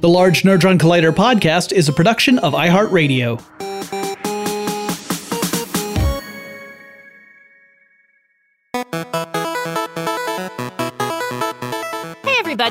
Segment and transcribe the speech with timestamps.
[0.00, 3.61] The Large Nerdron Collider podcast is a production of iHeartRadio.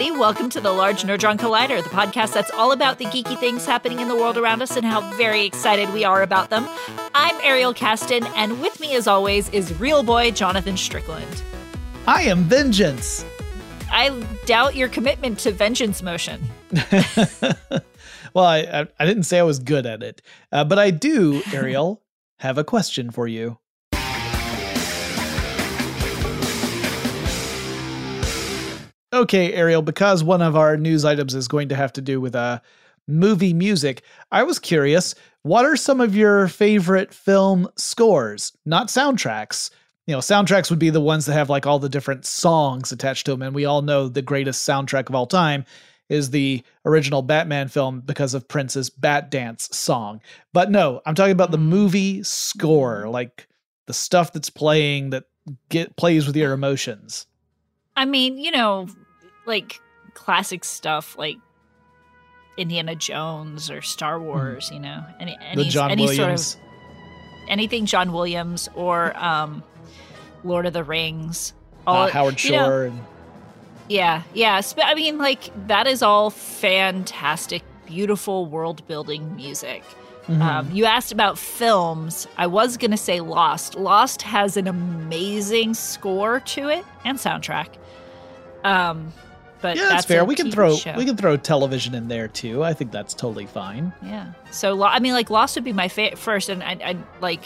[0.01, 3.67] Everybody, welcome to the Large Nerdron Collider, the podcast that's all about the geeky things
[3.67, 6.67] happening in the world around us and how very excited we are about them.
[7.13, 11.43] I'm Ariel Casten, and with me, as always, is real boy Jonathan Strickland.
[12.07, 13.23] I am Vengeance.
[13.91, 14.09] I
[14.47, 16.49] doubt your commitment to vengeance motion.
[18.33, 21.43] well, I, I, I didn't say I was good at it, uh, but I do,
[21.53, 22.01] Ariel,
[22.39, 23.59] have a question for you.
[29.13, 32.33] Okay, Ariel, because one of our news items is going to have to do with
[32.33, 32.59] uh,
[33.07, 38.55] movie music, I was curious what are some of your favorite film scores?
[38.65, 39.71] Not soundtracks.
[40.05, 43.25] You know, soundtracks would be the ones that have like all the different songs attached
[43.25, 43.41] to them.
[43.41, 45.65] And we all know the greatest soundtrack of all time
[46.09, 50.21] is the original Batman film because of Prince's Bat Dance song.
[50.53, 53.47] But no, I'm talking about the movie score, like
[53.87, 55.23] the stuff that's playing that
[55.69, 57.25] get plays with your emotions.
[57.95, 58.87] I mean, you know,
[59.45, 59.81] like
[60.13, 61.37] classic stuff like
[62.57, 66.45] Indiana Jones or Star Wars, you know, any any, any Williams.
[66.45, 69.63] sort of anything John Williams or um,
[70.43, 71.53] Lord of the Rings.
[71.87, 72.83] uh, Howard you know, Shore.
[72.85, 72.99] and,
[73.89, 74.61] yeah, yeah.
[74.83, 79.83] I mean, like that is all fantastic, beautiful world building music.
[80.27, 80.41] Mhm.
[80.41, 82.27] Um, you asked about films.
[82.37, 83.75] I was gonna say Lost.
[83.75, 87.67] Lost has an amazing score to it and soundtrack.
[88.63, 89.11] Um,
[89.61, 90.21] but yeah, that's, fair.
[90.21, 90.93] a We can TV throw show.
[90.97, 92.63] we can throw television in there too.
[92.63, 93.93] I think that's totally fine.
[94.03, 94.31] Yeah.
[94.51, 97.43] So I mean, like Lost would be my fa- first, and I, I like.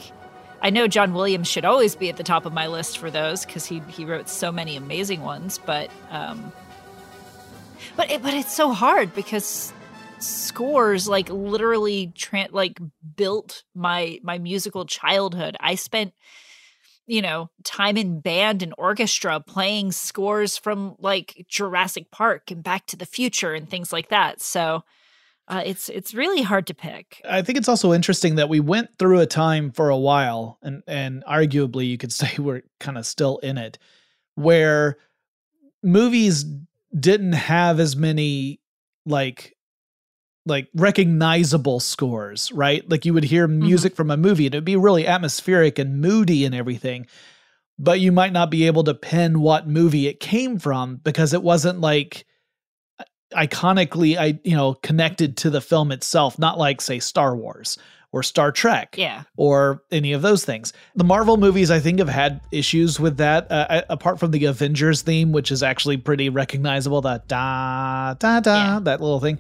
[0.62, 3.46] I know John Williams should always be at the top of my list for those
[3.46, 5.60] because he he wrote so many amazing ones.
[5.60, 6.52] But um,
[7.96, 9.72] but it, but it's so hard because
[10.20, 12.80] scores like literally tra- like
[13.16, 15.56] built my my musical childhood.
[15.60, 16.14] I spent
[17.08, 22.86] you know time in band and orchestra playing scores from like Jurassic Park and Back
[22.88, 24.42] to the Future and things like that.
[24.42, 24.84] So
[25.48, 27.22] uh, it's it's really hard to pick.
[27.30, 30.82] I think it's also interesting that we went through a time for a while, and
[30.88, 33.78] and arguably you could say we're kind of still in it,
[34.36, 34.98] where
[35.84, 36.46] movies
[36.98, 38.60] didn't have as many
[39.06, 39.55] like
[40.46, 42.88] like recognizable scores, right?
[42.90, 46.46] Like you would hear music from a movie and it'd be really atmospheric and moody
[46.46, 47.08] and everything,
[47.80, 51.42] but you might not be able to pin what movie it came from because it
[51.44, 52.26] wasn't like
[53.34, 57.78] iconically I you know connected to the film itself, not like say Star Wars
[58.12, 59.24] or Star Trek Yeah.
[59.36, 60.72] or any of those things.
[60.96, 63.52] The Marvel movies, I think, have had issues with that.
[63.52, 68.56] Uh, apart from the Avengers theme, which is actually pretty recognizable, that da da da,
[68.56, 68.80] Yeah.
[68.84, 69.40] that little thing.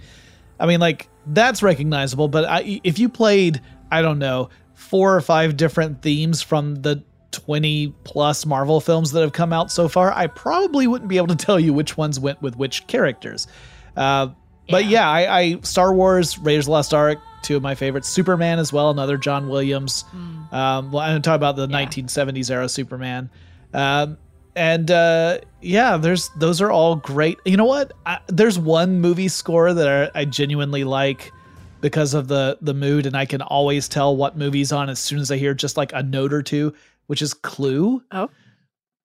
[0.59, 2.27] I mean, like that's recognizable.
[2.27, 3.61] But I, if you played,
[3.91, 9.21] I don't know, four or five different themes from the 20 plus Marvel films that
[9.21, 12.19] have come out so far, I probably wouldn't be able to tell you which ones
[12.19, 13.47] went with which characters.
[13.95, 14.29] Uh,
[14.69, 18.07] but yeah, I, I Star Wars, Raiders of the Lost Ark, two of my favorites.
[18.09, 20.03] Superman as well, another John Williams.
[20.13, 21.85] Um, well, I'm talking about the Yeah.
[21.85, 23.29] 1970s era Superman.
[23.73, 24.17] Um,
[24.55, 27.37] and uh, yeah, there's those are all great.
[27.45, 27.91] You know what?
[28.05, 31.31] I, there's one movie score that I, I genuinely like
[31.81, 35.19] because of the the mood, and I can always tell what movie's on as soon
[35.19, 36.73] as I hear just like a note or two,
[37.07, 38.01] which is Clue.
[38.11, 38.29] Oh.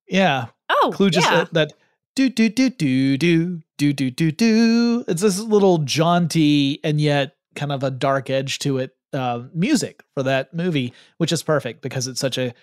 [0.08, 1.38] Yeah, Oh, Clue just yeah.
[1.38, 1.73] that, that
[2.14, 5.05] do do do do do do do do do.
[5.08, 10.03] It's this little jaunty and yet kind of a dark edge to it uh, music
[10.14, 12.55] for that movie, which is perfect because it's such a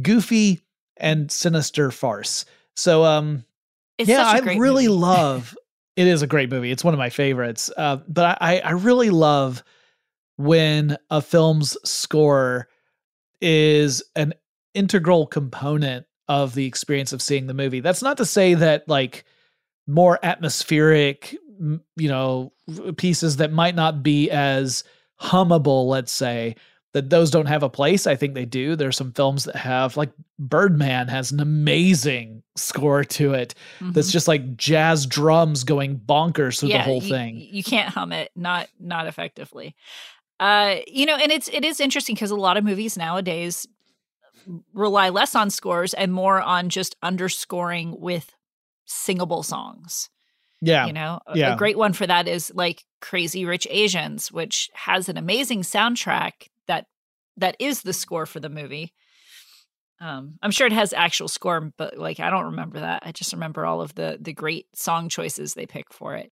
[0.00, 0.62] goofy
[0.96, 2.44] and sinister farce.
[2.74, 3.44] So um
[3.98, 5.56] It's yeah, I really love.
[5.96, 6.72] It is a great movie.
[6.72, 7.70] It's one of my favorites.
[7.76, 9.62] Uh, but I, I really love
[10.34, 12.66] when a film's score
[13.40, 14.34] is an
[14.74, 17.78] integral component of the experience of seeing the movie.
[17.78, 19.24] That's not to say that like
[19.86, 22.52] more atmospheric, you know,
[22.96, 24.82] pieces that might not be as
[25.20, 26.56] hummable, let's say,
[26.94, 28.06] that those don't have a place.
[28.06, 28.74] I think they do.
[28.76, 34.12] There's some films that have like Birdman has an amazing score to it that's Mhm.
[34.12, 37.48] just like jazz drums going bonkers through the whole you- thing.
[37.52, 39.74] You can't hum it, not not effectively.
[40.40, 43.66] Uh, you know, and it's it is interesting because a lot of movies nowadays
[44.72, 48.34] rely less on scores and more on just underscoring with
[48.84, 50.10] singable songs.
[50.60, 50.86] Yeah.
[50.86, 51.54] You know, A- yeah.
[51.54, 56.48] a great one for that is like Crazy Rich Asians, which has an amazing soundtrack
[57.36, 58.92] that is the score for the movie.
[60.00, 63.02] Um, I'm sure it has actual score, but like I don't remember that.
[63.06, 66.30] I just remember all of the the great song choices they pick for it.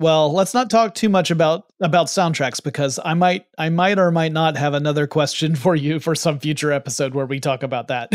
[0.00, 4.10] Well, let's not talk too much about about soundtracks because I might I might or
[4.10, 7.88] might not have another question for you for some future episode where we talk about
[7.88, 8.10] that.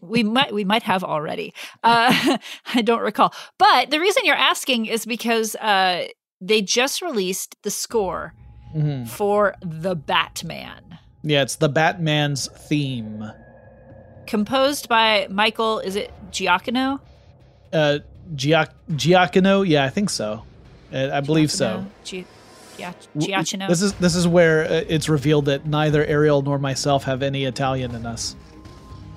[0.00, 1.54] we might we might have already.
[1.84, 2.38] Uh,
[2.74, 3.32] I don't recall.
[3.58, 6.06] But the reason you're asking is because uh,
[6.40, 8.34] they just released the score
[8.74, 9.06] Mhm.
[9.08, 13.24] for the Batman, Yeah, it's the Batman's theme.
[14.26, 15.80] composed by Michael.
[15.80, 17.00] Is it Giacono?
[17.72, 17.98] Uh
[18.36, 20.44] Giac- Giacono, yeah, I think so.
[20.92, 21.84] Uh, I believe so.
[22.04, 22.24] Gi-
[22.78, 23.68] Gia- W- Giacono.
[23.68, 27.44] This is this is where uh, it's revealed that neither Ariel nor myself have any
[27.44, 28.34] Italian in us.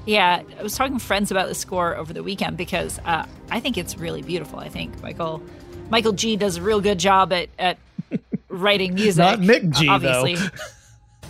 [0.06, 3.60] Yeah, I was talking to friends about the score over the weekend because uh, I
[3.60, 4.60] think it's really beautiful.
[4.60, 5.42] I think Michael
[5.90, 7.78] Michael G does a real good job at at
[8.50, 9.20] writing music.
[9.24, 10.26] Not Mick G, uh, though.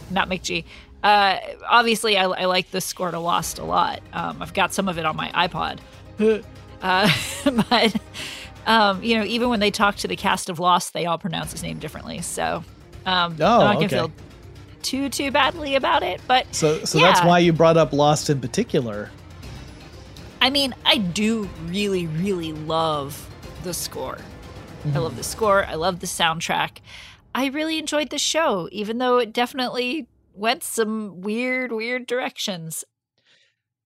[0.09, 0.65] not Mick G.
[1.03, 1.37] Uh,
[1.69, 4.01] obviously, I, I like the score to Lost a lot.
[4.13, 5.79] Um, I've got some of it on my iPod.
[6.81, 7.09] uh,
[7.69, 7.95] but
[8.65, 11.51] um, you know, even when they talk to the cast of Lost, they all pronounce
[11.51, 12.21] his name differently.
[12.21, 12.63] So
[13.05, 13.87] um, Oh, I'm not okay.
[13.87, 14.11] feel
[14.81, 16.21] too too badly about it.
[16.27, 19.09] But So so that's why you brought up Lost in particular.
[20.41, 23.29] I mean, I do really, really love
[23.63, 24.17] the score.
[24.83, 24.99] I Mm-hmm.
[24.99, 25.65] love the score.
[25.65, 26.77] I love the soundtrack.
[27.37, 32.83] I really enjoyed the show, even though it definitely went some weird, weird directions.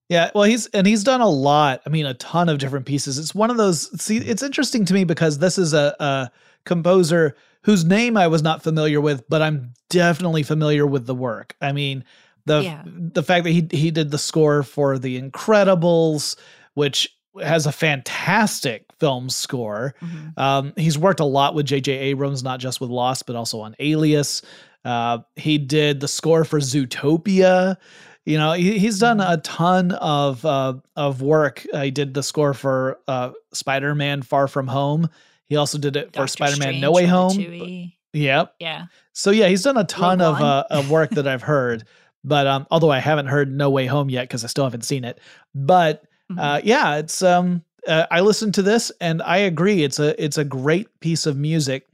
[0.08, 1.82] Yeah, well, he's and he's done a lot.
[1.84, 3.18] I mean, a ton of different pieces.
[3.18, 4.00] It's one of those.
[4.02, 6.30] See, it's interesting to me because this is a, a
[6.64, 11.54] composer whose name I was not familiar with, but I'm definitely familiar with the work.
[11.60, 12.04] I mean,
[12.46, 12.82] the Yeah.
[12.86, 16.36] the fact that he he did the score for The Incredibles,
[16.74, 17.08] which
[17.42, 19.94] has a fantastic film score.
[20.36, 21.90] Um, he's worked a lot with J.J.
[21.92, 24.42] Abrams, not just with Lost, but also on Alias.
[24.84, 27.76] Uh, he did the score for Zootopia.
[28.24, 29.32] You know, he, he's done Mm-hmm.
[29.32, 31.66] a ton of uh, of work.
[31.72, 35.08] Uh, he did the score for uh, Spider-Man: Far From Home.
[35.48, 37.32] He also did it for Spider-Man: No Way Home.
[37.36, 37.94] Ratatouille.
[38.12, 38.54] Yep.
[38.60, 38.84] Yeah.
[39.14, 41.84] So yeah, he's done a ton of uh, of work that I've heard.
[42.24, 45.02] But um, although I haven't heard No Way Home yet because I still haven't seen
[45.02, 45.18] it.
[45.56, 46.38] But Mhm.
[46.38, 49.82] uh, yeah, it's um, uh, I listened to this and I agree.
[49.82, 51.86] It's a it's a great piece of music.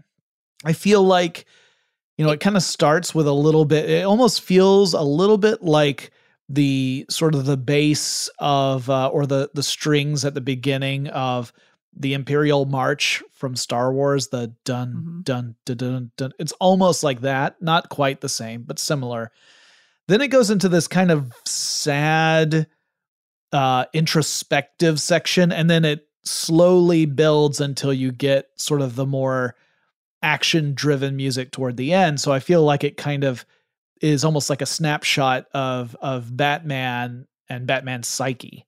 [0.64, 1.46] I feel like
[2.16, 3.88] you know it kind of starts with a little bit.
[3.88, 6.10] It almost feels a little bit like
[6.48, 11.52] the sort of the bass of uh, or the the strings at the beginning of
[11.96, 14.28] the Imperial March from Star Wars.
[14.28, 15.24] The dun Mhm.
[15.24, 16.32] dun dun dun dun.
[16.38, 17.60] It's almost like that.
[17.62, 19.30] Not quite the same, but similar.
[20.06, 22.66] Then it goes into this kind of sad
[23.52, 29.54] uh introspective section and then it slowly builds until you get sort of the more
[30.22, 33.46] action driven music toward the end so i feel like it kind of
[34.00, 38.66] is almost like a snapshot of of Batman and Batman's psyche.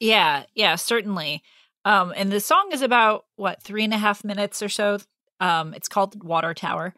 [0.00, 1.42] Yeah, yeah, certainly.
[1.84, 4.98] Um, and the song is about what three and a half minutes or so.
[5.40, 6.94] Um, it's called Water Tower.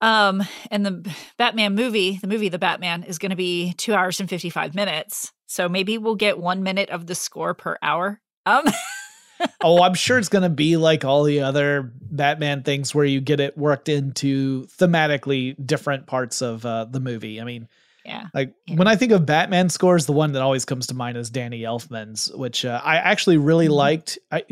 [0.00, 4.20] Um, and the Batman movie, the movie The Batman, is going to be two hours
[4.20, 5.32] and fifty five minutes.
[5.48, 8.20] So maybe we'll get one minute of the score per hour.
[8.46, 8.64] Um.
[9.62, 13.20] oh, I'm sure it's going to be like all the other Batman things where you
[13.20, 17.40] get it worked into thematically different parts of uh, the movie.
[17.40, 17.66] I mean,
[18.04, 18.26] yeah.
[18.34, 18.76] Like yeah.
[18.76, 21.62] when I think of Batman scores, the one that always comes to mind is Danny
[21.62, 23.72] Elfman's, which uh, I actually really Mhm.
[23.76, 24.18] liked.
[24.30, 24.44] I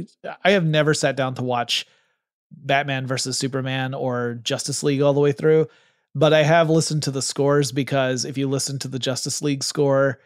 [0.44, 1.86] I have never sat down to watch
[2.50, 5.68] Batman versus Superman or Justice League all the way through,
[6.14, 9.64] but I have listened to the scores because if you listen to the Justice League
[9.64, 10.20] score,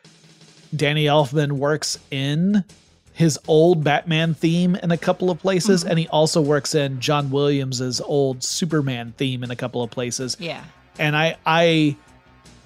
[0.75, 2.65] Danny Elfman works in
[3.13, 5.91] his old Batman theme in a couple of places, Mhm.
[5.91, 10.37] and he also works in John Williams's old Superman theme in a couple of places
[10.41, 10.63] Yeah.
[10.99, 11.97] and I I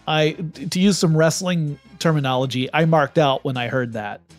[0.07, 0.33] I
[0.71, 4.21] to use some wrestling terminology, I marked out when I heard that.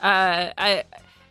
[0.00, 0.84] Uh, I,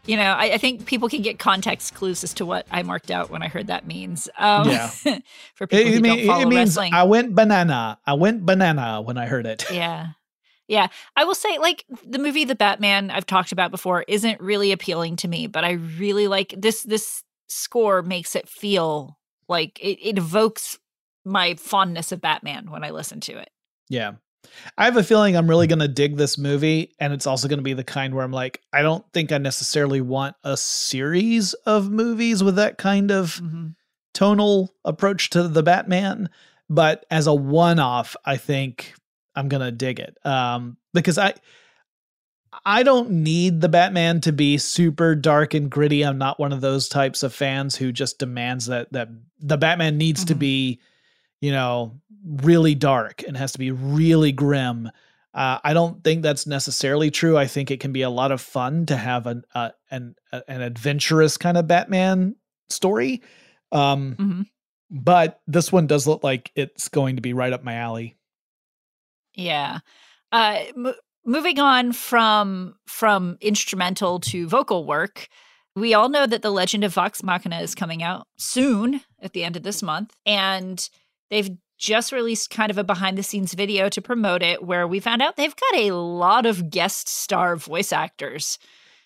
[0.05, 3.09] you know, I, I think people can get context clues as to what I marked
[3.09, 4.27] out when I heard that means.
[4.37, 4.87] Um, Yeah.
[5.55, 6.93] for people It, who it, don't follow it means wrestling.
[6.93, 7.99] I went banana.
[8.05, 9.65] I went banana when I heard it.
[9.71, 10.07] Yeah.
[10.67, 10.87] Yeah.
[11.15, 15.17] I will say, like, the movie The Batman I've talked about before isn't really appealing
[15.17, 16.83] to me, but I really like this.
[16.83, 19.17] This score makes it feel
[19.47, 20.79] like it, it evokes
[21.25, 23.49] my fondness of Batman when I listen to it.
[23.89, 24.13] Yeah.
[24.77, 27.59] I have a feeling I'm really going to dig this movie and it's also going
[27.59, 31.53] to be the kind where I'm like I don't think I necessarily want a series
[31.65, 33.41] of movies with that kind of
[34.13, 36.29] tonal approach to the Batman,
[36.69, 38.93] but as a one-off, I think
[39.35, 40.17] I'm gonna dig it.
[40.25, 41.33] Um, because I
[42.65, 46.03] I don't need the Batman to be super dark and gritty.
[46.05, 49.09] I'm not one of those types of fans who just demands that that
[49.39, 50.39] the Batman needs to Mhm.
[50.39, 50.79] be,
[51.43, 54.89] you know, really dark and has to be really grim.
[55.33, 57.37] Uh, I don't think that's necessarily true.
[57.37, 60.15] I think it can be a lot of fun to have an uh, an
[60.47, 62.35] an adventurous kind of Batman
[62.69, 63.21] story.
[63.73, 64.45] Um, Mhm.
[64.89, 68.15] but this one does look like it's going to be right up my alley.
[69.35, 69.79] Yeah.
[70.31, 70.95] Uh, mo-
[71.25, 75.27] moving on from from instrumental to vocal work,
[75.75, 79.43] we all know that the Legend of Vox Machina is coming out soon at the
[79.43, 80.89] end of this month, and
[81.33, 84.99] they've just released kind of a behind the scenes video to promote it, where we
[84.99, 88.57] found out they've got a lot of guest star voice actors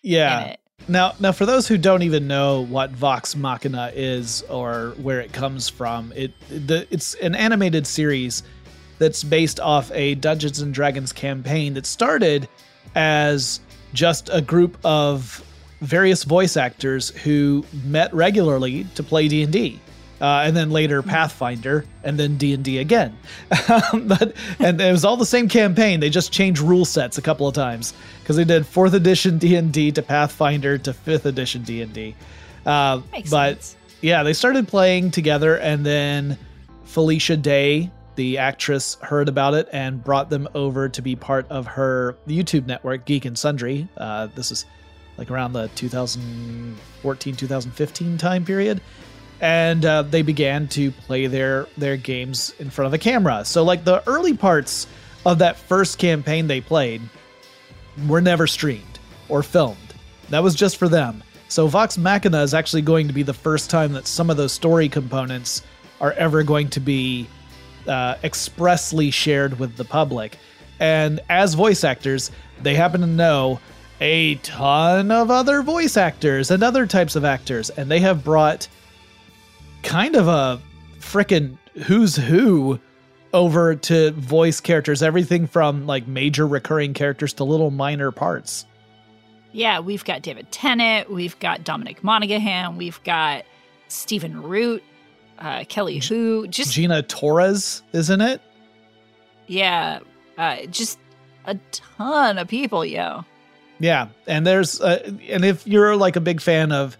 [0.03, 0.43] Yeah.
[0.43, 0.59] in it.
[0.87, 5.33] Now, now for those who don't even know what Vox Machina is or where it
[5.33, 8.43] comes from, it the it's an animated series
[8.99, 12.47] that's based off a Dungeons and Dragons campaign that started
[12.93, 13.59] as
[13.93, 15.43] just a group of
[15.81, 19.79] various voice actors who met regularly to play D&D.
[20.19, 23.15] Uh, and then later Pathfinder, and then D and D again.
[23.93, 25.99] But and it was all the same campaign.
[25.99, 29.55] They just changed rule sets a couple of times because they did fourth edition D
[29.55, 32.15] and D to Pathfinder to fifth edition D and D.
[32.65, 33.75] Uh, But sense.
[34.01, 36.37] yeah, they started playing together, and then
[36.85, 41.67] Felicia Day, the actress, heard about it and brought them over to be part of
[41.67, 43.87] her YouTube network, Geek and Sundry.
[43.95, 44.65] Uh, this is
[45.17, 48.81] like around the 2014 2015 time period
[49.41, 53.45] and uh, they began to play their their games in front of a camera.
[53.45, 54.87] So like the early parts
[55.25, 57.01] of that first campaign they played
[58.07, 59.77] were never streamed or filmed.
[60.29, 61.23] That was just for them.
[61.49, 64.51] So vox machina is actually going to be the first time that some of those
[64.51, 65.63] story components
[66.01, 67.27] are ever going to be
[67.87, 70.37] uh, expressly shared with the public.
[70.79, 73.59] And as voice actors they happen to know
[73.99, 77.69] a ton of other voice actors and other types of actors.
[77.71, 78.67] And they have brought
[79.87, 80.61] kind of a
[80.99, 82.79] frickin' who's who
[83.33, 88.65] over to voice characters everything from like major recurring characters to little minor parts
[89.51, 93.45] Yeah, we've got David Tennant, we've got Dominic Monaghan, we've got
[93.87, 94.83] Stephen Root,
[95.39, 98.41] uh, Kelly Hu, just gina torres isn't it
[99.47, 99.99] yeah,
[100.37, 100.99] uh, just
[101.45, 103.23] a ton of people, yo.
[103.79, 106.97] Yeah, and there's uh, and if you're like a big fan of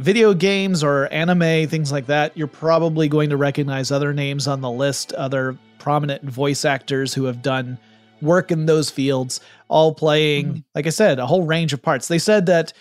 [0.00, 4.60] video games or anime things like that, you're probably going to recognize other names on
[4.60, 7.78] the list, other prominent voice actors who have done
[8.22, 10.58] work in those fields, all playing, hmm.
[10.74, 12.08] like I said, a whole range of parts.
[12.08, 12.72] They said that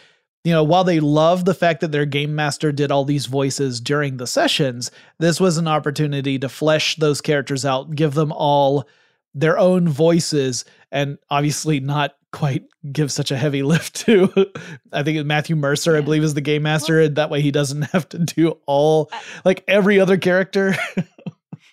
[0.46, 3.82] you know, while they love the fact that their game master did all these voices
[3.82, 8.88] during the sessions, this was an opportunity to flesh those characters out, give them all
[9.34, 14.52] their own voices and obviously not quite give such a heavy lift to
[14.92, 16.00] I think Matthew Mercer, yeah.
[16.00, 17.02] I believe, is the game master.
[17.02, 20.76] and that way he doesn't have to do all uh, like every other character.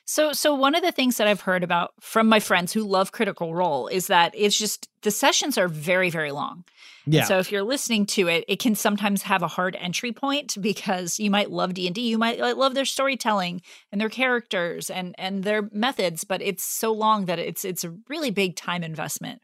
[0.08, 3.10] So, so one of the things that I've heard about from my friends who love
[3.10, 6.64] Critical Role is that it's just the sessions are very, very long.
[7.06, 7.20] Yeah.
[7.20, 10.56] And so if you're listening to it, it can sometimes have a hard entry point
[10.60, 14.90] because you might love D and D, you might love their storytelling and their characters
[14.90, 18.82] and and their methods, but it's so long that it's it's a really big time
[18.82, 19.40] investment.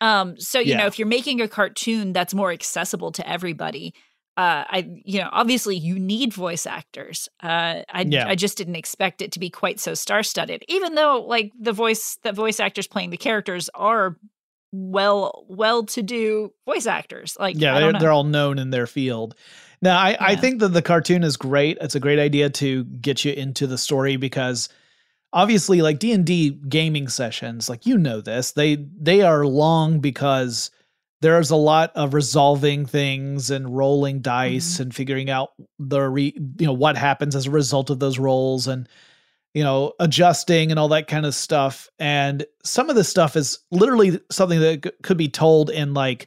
[0.00, 0.78] Um, so you yeah.
[0.78, 3.94] know, if you're making a cartoon that's more accessible to everybody,
[4.36, 7.28] uh, I, you know, obviously you need voice actors.
[7.42, 8.26] Uh, I, yeah.
[8.26, 12.18] I just didn't expect it to be quite so star-studded, even though like the voice,
[12.24, 14.16] the voice actors playing the characters are
[14.74, 17.36] well, well-to-do voice actors.
[17.38, 19.36] Like, yeah, they're, they're all known in their field.
[19.80, 20.16] Now, I, yeah.
[20.20, 21.78] I think that the cartoon is great.
[21.80, 24.68] It's a great idea to get you into the story because
[25.32, 30.00] obviously, like D and D gaming sessions, like you know this, they they are long
[30.00, 30.70] because
[31.20, 34.82] there's a lot of resolving things and rolling dice mm-hmm.
[34.82, 38.66] and figuring out the re, you know what happens as a result of those rolls
[38.66, 38.88] and
[39.54, 43.58] you know adjusting and all that kind of stuff and some of this stuff is
[43.70, 46.26] literally something that c- could be told in like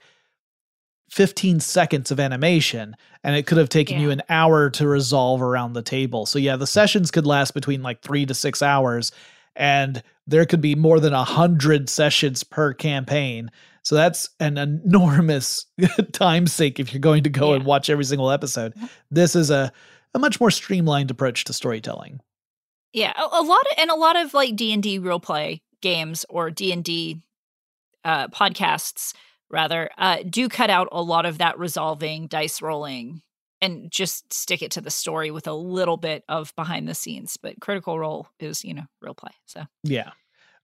[1.11, 4.03] 15 seconds of animation and it could have taken yeah.
[4.03, 7.83] you an hour to resolve around the table so yeah the sessions could last between
[7.83, 9.11] like 3 to 6 hours
[9.55, 13.49] and there could be more than a hundred sessions per campaign
[13.87, 15.65] so that's an enormous
[16.11, 17.55] time sink if you're going to go yeah.
[17.55, 18.75] and watch every single episode.
[18.75, 18.85] Mm-hmm.
[19.11, 19.71] This is a,
[20.13, 22.19] a much more streamlined approach to storytelling.
[22.97, 25.61] Yeah, a, a lot of and a lot of like D and D role play
[25.81, 27.21] games or D and D
[28.03, 29.13] uh, podcasts
[29.51, 33.21] rather uh, do cut out a lot of that resolving, dice rolling,
[33.61, 37.37] and just stick it to the story with a little bit of behind the scenes.
[37.37, 39.33] But Critical Role is you know real play.
[39.45, 40.09] So yeah,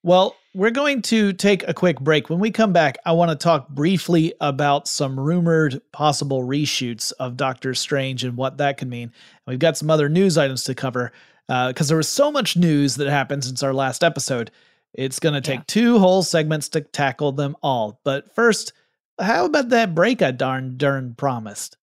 [0.01, 2.31] well, we're going to take a quick break.
[2.31, 7.37] When we come back, I want to talk briefly about some rumored possible reshoots of
[7.37, 9.11] Doctor Strange and what that could mean.
[9.45, 11.11] We've got some other news items to cover
[11.47, 14.51] because uh, there was so much news that happened since our last episode.
[14.93, 15.65] It's going to take yeah.
[15.67, 17.99] two whole segments to tackle them all.
[18.03, 18.73] But first,
[19.19, 21.77] how about that break I darn darn promised?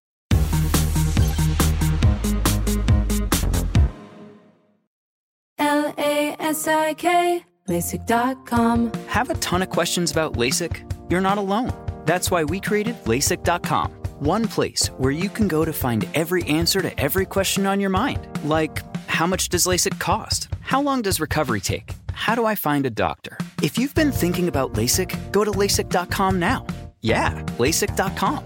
[5.59, 8.93] L A S I K LASIK.com.
[9.07, 11.11] Have a ton of questions about LASIK?
[11.11, 11.73] You're not alone.
[12.05, 13.93] That's why we created LASIK.com.
[14.19, 17.91] One place where you can go to find every answer to every question on your
[17.91, 18.29] mind.
[18.45, 18.83] Like,
[19.21, 20.49] how much does LASIK cost?
[20.63, 21.93] How long does recovery take?
[22.15, 23.37] How do I find a doctor?
[23.63, 26.67] If you've been thinking about LASIK, go to LASIK.com now.
[27.03, 28.45] Yeah, LASIK.com.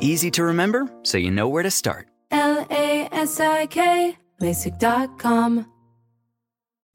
[0.00, 2.08] Easy to remember, so you know where to start.
[2.30, 5.71] L A S I K, LASIK.com.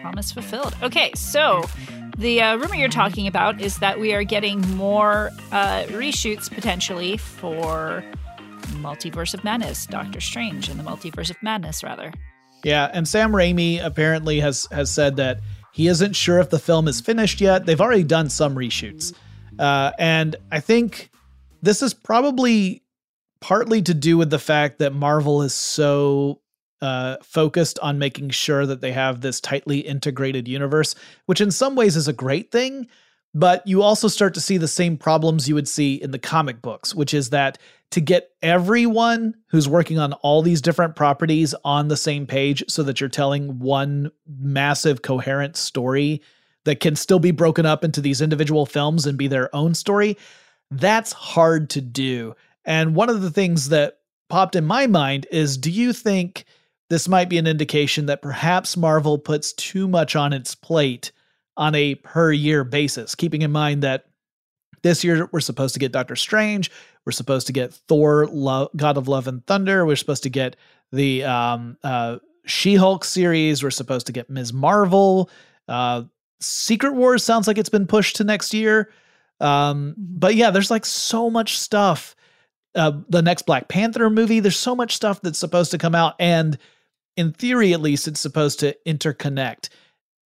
[0.00, 0.76] Promise fulfilled.
[0.82, 1.64] Okay, so
[2.18, 7.16] the uh, rumor you're talking about is that we are getting more uh, reshoots potentially
[7.16, 8.04] for
[8.80, 12.12] Multiverse of Madness, Doctor Strange, and the Multiverse of Madness, rather.
[12.64, 15.40] Yeah, and Sam Raimi apparently has has said that
[15.72, 17.66] he isn't sure if the film is finished yet.
[17.66, 19.14] They've already done some reshoots,
[19.58, 21.10] uh, and I think
[21.62, 22.82] this is probably
[23.40, 26.40] partly to do with the fact that Marvel is so
[26.80, 30.94] uh, focused on making sure that they have this tightly integrated universe,
[31.26, 32.86] which in some ways is a great thing.
[33.34, 36.62] But you also start to see the same problems you would see in the comic
[36.62, 37.58] books, which is that
[37.90, 42.82] to get everyone who's working on all these different properties on the same page so
[42.82, 44.10] that you're telling one
[44.40, 46.22] massive coherent story
[46.64, 50.16] that can still be broken up into these individual films and be their own story,
[50.70, 52.34] that's hard to do.
[52.64, 56.44] And one of the things that popped in my mind is do you think
[56.90, 61.12] this might be an indication that perhaps Marvel puts too much on its plate
[61.56, 64.06] on a per year basis, keeping in mind that
[64.82, 66.70] this year we're supposed to get Doctor Strange,
[67.04, 68.26] we're supposed to get Thor,
[68.76, 70.56] God of Love and Thunder, we're supposed to get
[70.92, 74.52] the um, uh, She Hulk series, we're supposed to get Ms.
[74.52, 75.30] Marvel.
[75.66, 76.04] Uh,
[76.40, 78.90] Secret Wars sounds like it's been pushed to next year.
[79.40, 80.18] Um, Mm-hmm.
[80.18, 82.14] but yeah, there's like so much stuff.
[82.74, 86.14] Uh, the next Black Panther movie, there's so much stuff that's supposed to come out.
[86.20, 86.56] And
[87.18, 89.68] in theory, at least, it's supposed to interconnect.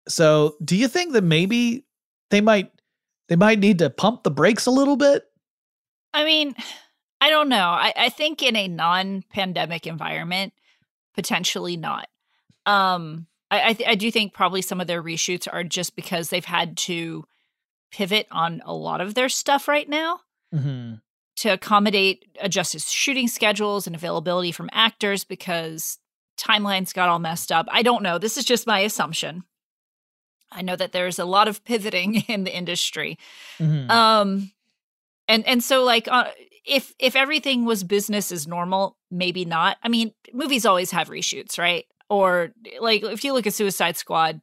[0.08, 1.84] So, do you think that maybe
[2.30, 2.70] they might
[3.28, 5.22] they might need to pump the brakes a little bit?
[6.12, 6.54] I mean,
[7.20, 7.68] I don't know.
[7.68, 10.52] I, I think in a non-pandemic environment,
[11.14, 12.08] potentially not.
[12.66, 16.30] Um, I I, th- I do think probably some of their reshoots are just because
[16.30, 17.24] they've had to
[17.92, 20.20] pivot on a lot of their stuff right now
[20.52, 20.94] Mm-hmm.
[21.36, 25.98] to accommodate adjusted shooting schedules and availability from actors because
[26.40, 27.66] timelines got all messed up.
[27.70, 28.18] I don't know.
[28.18, 29.44] This is just my assumption.
[30.52, 33.18] I know that there's a lot of pivoting in the industry.
[33.58, 33.90] Mm-hmm.
[33.90, 34.52] Um
[35.28, 36.30] and and so like uh,
[36.66, 39.76] if if everything was business as normal, maybe not.
[39.82, 41.86] I mean, movies always have reshoots, right?
[42.08, 44.40] Or like if you look at Suicide Squad,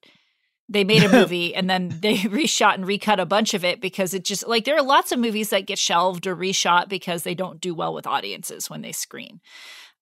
[0.69, 4.13] they made a movie and then they reshot and recut a bunch of it because
[4.13, 7.35] it just like there are lots of movies that get shelved or reshot because they
[7.35, 9.41] don't do well with audiences when they screen.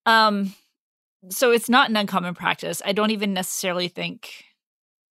[0.06, 0.54] Um
[1.30, 2.82] so it's not an uncommon practice.
[2.86, 4.46] I don't even necessarily think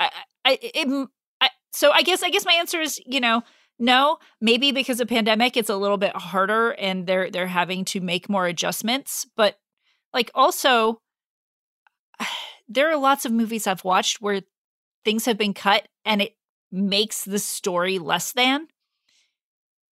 [0.00, 0.10] I
[0.44, 1.08] I, it,
[1.40, 3.42] I so I guess I guess my answer is, you know,
[3.78, 8.00] no, maybe because of pandemic it's a little bit harder and they're they're having to
[8.00, 9.58] make more adjustments, but
[10.12, 11.00] like also
[12.68, 14.42] there are lots of movies I've watched where
[15.04, 16.36] things have been cut and it
[16.72, 18.66] makes the story less than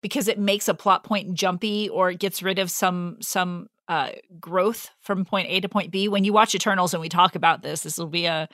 [0.03, 4.11] because it makes a plot point jumpy or it gets rid of some some uh,
[4.41, 6.09] growth from point A to point B.
[6.09, 8.49] When you watch Eternals and we talk about this, this will be a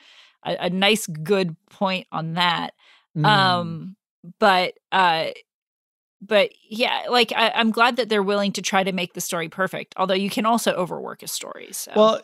[0.44, 2.70] a, a nice good point on that.
[3.16, 3.26] Mm.
[3.26, 3.96] Um,
[4.38, 5.26] but uh,
[6.20, 9.48] but yeah, like I, I'm glad that they're willing to try to make the story
[9.48, 9.94] perfect.
[9.96, 11.68] Although you can also overwork a story.
[11.72, 11.92] So.
[11.94, 12.20] Well,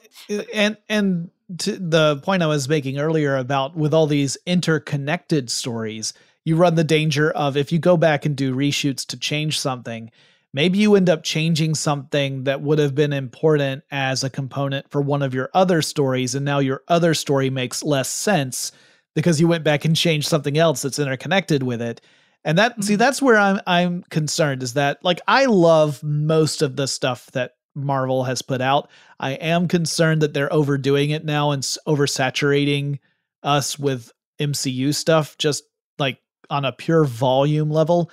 [0.53, 6.15] and and to the point I was making earlier about with all these interconnected stories,
[6.45, 10.11] you run the danger of if you go back and do reshoots to change something,
[10.55, 15.03] maybe you end up changing something that would have been important as a component for
[15.03, 18.73] one of your other stories, and now your other story makes less sense
[19.15, 22.01] because you went back and changed something else that's interconnected with it.
[22.45, 22.99] And that see Mhm.
[22.99, 27.53] that's where I'm I'm concerned is that like I love most of the stuff that
[27.75, 28.89] Marvel has put out.
[29.19, 32.99] I am concerned that they're overdoing it now and oversaturating
[33.43, 35.65] us with MCU stuff just
[35.99, 36.19] like
[36.51, 38.11] on a pure volume level.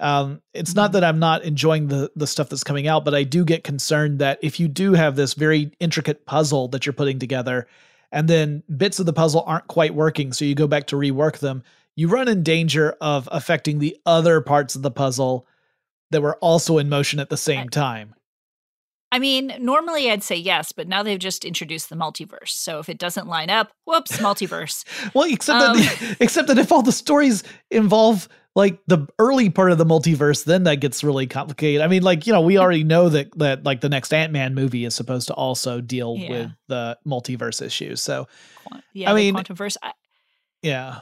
[0.00, 0.92] Um, it's not Mhm.
[0.94, 4.18] that I'm not enjoying the the stuff that's coming out, but I do get concerned
[4.20, 7.66] that if you do have this very intricate puzzle that you're putting together,
[8.12, 11.38] and then bits of the puzzle aren't quite working, so you go back to rework
[11.38, 11.62] them,
[11.96, 15.46] you run in danger of affecting the other parts of the puzzle
[16.10, 18.14] that were also in motion at the same time.
[19.10, 22.48] I mean, normally I'd say yes, but now they've just introduced the multiverse.
[22.50, 24.84] So if it doesn't line up, whoops, multiverse.
[25.14, 29.70] Well, except Um, that except that if all the stories involve like the early part
[29.70, 31.80] of the multiverse, then that gets really complicated.
[31.80, 34.54] I mean, like you know, we already know that that like the next Ant Man
[34.54, 36.28] movie is supposed to also deal Yeah.
[36.30, 38.02] with the multiverse issues.
[38.02, 38.26] So
[38.92, 39.76] yeah, I mean- multiverse.
[40.62, 41.00] yeah,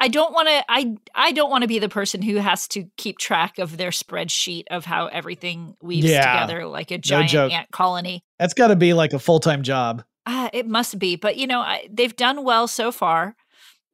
[0.00, 2.86] I don't want to I I don't want to be the person who has to
[2.96, 6.40] keep track of their spreadsheet of how everything weaves Yeah.
[6.40, 7.52] together like a giant joke.
[7.52, 8.22] ant colony.
[8.38, 10.04] That's got to be like a full time job.
[10.24, 13.34] Uh, it must be, but you know, I, they've done well so far.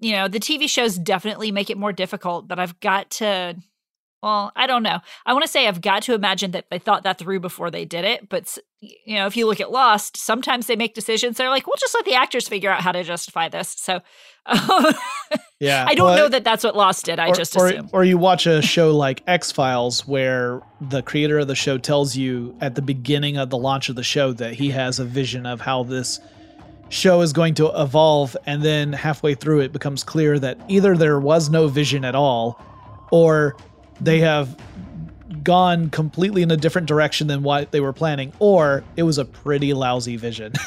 [0.01, 3.57] You know, the TV shows definitely make it more difficult, but I've got to
[4.23, 5.01] well, I don't know.
[5.27, 7.85] I want to say I've got to imagine that they thought that through before they
[7.85, 11.51] did it, but you know, if you look at Lost, sometimes they make decisions they're
[11.51, 14.01] like, "We'll just let the actors figure out how to justify this." So
[15.61, 15.85] Yeah.
[15.89, 17.19] I don't well, know that that's what Lost did.
[17.19, 21.39] I or, just or, or you watch a show like X Files, where the creator
[21.39, 24.55] of the show tells you at the beginning of the launch of the show that
[24.55, 26.21] he has a vision of how this
[26.95, 31.19] show is going to evolve, and then halfway through it becomes clear that either there
[31.19, 32.61] was no vision at all,
[33.11, 33.57] or
[34.01, 34.57] they have
[35.43, 39.25] gone completely in a different direction than what they were planning, or it was a
[39.25, 40.53] pretty lousy vision.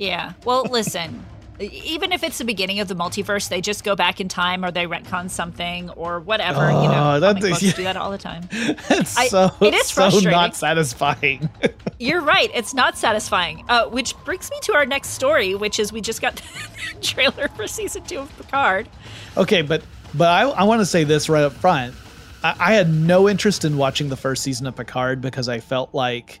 [0.00, 0.32] Yeah.
[0.46, 1.22] Well, listen,
[1.60, 4.70] even if it's the beginning of the multiverse, they just go back in time or
[4.70, 6.70] they retcon something or whatever.
[6.70, 8.48] you Oh, know, that comic books do that all the time.
[8.52, 10.30] it's I- so, it is so frustrating.
[10.30, 11.48] not satisfying.
[11.98, 12.50] You're right.
[12.54, 13.64] It's not satisfying.
[13.68, 16.36] Uh, which brings me to our next story, which is we just got
[16.94, 18.88] the trailer for season two of Picard.
[19.36, 19.82] Okay, but
[20.14, 21.94] but I, I want to say this right up front.
[22.42, 25.94] I, I had no interest in watching the first season of Picard because I felt
[25.94, 26.40] like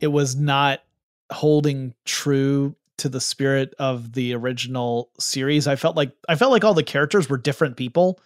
[0.00, 0.80] it was not
[1.30, 5.66] holding true to the spirit of the original series.
[5.66, 8.20] I felt like I felt like all the characters were different people.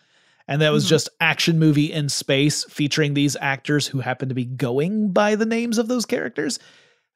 [0.49, 0.89] And that was Mhm.
[0.89, 5.47] just action movie in space featuring these actors who happen to be going by the
[5.47, 6.59] names of those characters.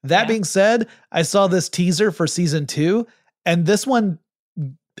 [0.03, 0.27] That Yeah.
[0.27, 3.05] being said, I saw this teaser for season two,
[3.45, 4.19] and this one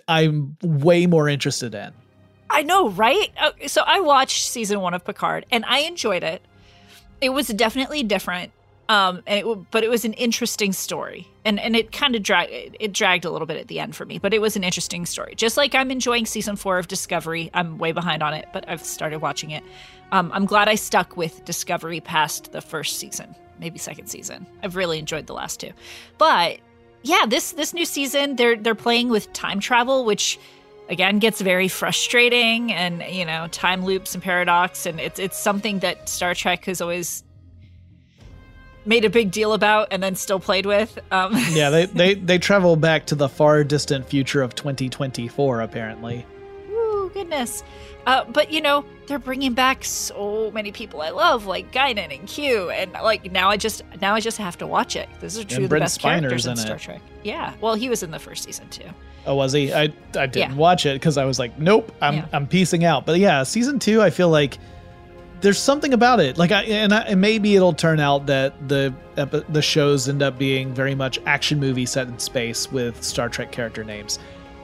[0.07, 1.91] I'm way more interested in.
[2.49, 3.31] I know, right?
[3.39, 6.41] Uh, so I watched season one of Picard and I enjoyed it.
[7.19, 8.51] It was definitely different,
[8.89, 12.51] um, and it, but it was an interesting story, and and it kind of dragged
[12.51, 15.05] it dragged a little bit at the end for me, but it was an interesting
[15.05, 15.33] story.
[15.35, 18.83] Just like I'm enjoying season four of Discovery, I'm way behind on it, but I've
[18.83, 19.63] started watching it.
[20.11, 24.47] Um, I'm glad I stuck with Discovery past the first season, maybe second season.
[24.63, 25.71] I've really enjoyed the last two,
[26.17, 26.59] but
[27.03, 30.39] yeah, this this new season they're they're playing with time travel, which
[30.89, 35.79] again gets very frustrating and you know time loops and paradox and it's it's something
[35.79, 37.25] that Star Trek has always
[38.87, 40.97] made a big deal about and then still played with.
[41.11, 46.25] Um, Yeah, they, they they travel back to the far distant future of 2024 apparently.
[46.69, 47.63] Ooh, goodness.
[48.05, 52.25] Uh, but you know, they're bringing back so many people I love, like Guinan and
[52.27, 55.09] Q, and like now I just now I just have to watch it.
[55.19, 56.77] Those are two of the Brent best Spiner's characters in in Star.
[56.77, 57.01] Trek.
[57.23, 58.85] Yeah, well, he was in the first season too.
[59.25, 59.73] Oh, was he?
[59.73, 59.83] I
[60.15, 60.53] I didn't Yeah.
[60.55, 62.25] watch it because I was like, nope, I'm Yeah.
[62.31, 63.05] I'm piecing out.
[63.05, 64.57] But yeah, season two, I feel like
[65.41, 66.37] there's something about it.
[66.37, 70.23] Like, I and, I, and maybe it'll turn out that the epi- the shows end
[70.23, 74.19] up being very much action movie set in space with Star Trek character names,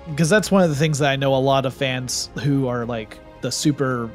[0.09, 2.86] because that's one of the things that I know a lot of fans who are
[2.86, 4.09] like the super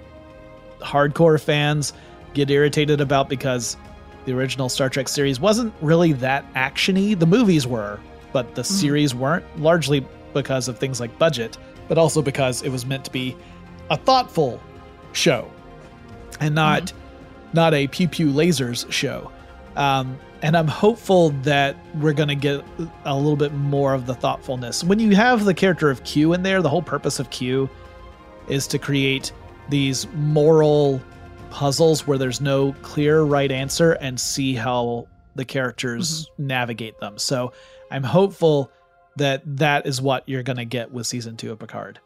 [0.80, 1.92] hardcore fans
[2.34, 3.76] get irritated about because
[4.24, 7.18] the original Star Trek series wasn't really that actiony.
[7.18, 8.00] The movies were,
[8.32, 8.74] but the hmm.
[8.74, 11.56] series weren't, largely because of things like budget,
[11.88, 13.36] but also because it was meant to be
[13.90, 14.60] a thoughtful
[15.12, 15.50] show
[16.40, 16.92] and not
[17.52, 19.30] not a pew pew lasers show.
[19.76, 22.64] Um, and I'm hopeful that we're going to get
[23.04, 24.84] a little bit more of the thoughtfulness.
[24.84, 27.68] When you have the character of Q in there, the whole purpose of Q
[28.48, 29.32] is to create
[29.68, 31.02] these moral
[31.50, 37.18] puzzles where there's no clear right answer and see how the characters navigate them.
[37.18, 37.52] So
[37.90, 38.70] I'm hopeful
[39.16, 41.98] that that is what you're going to get with season 2 of Picard.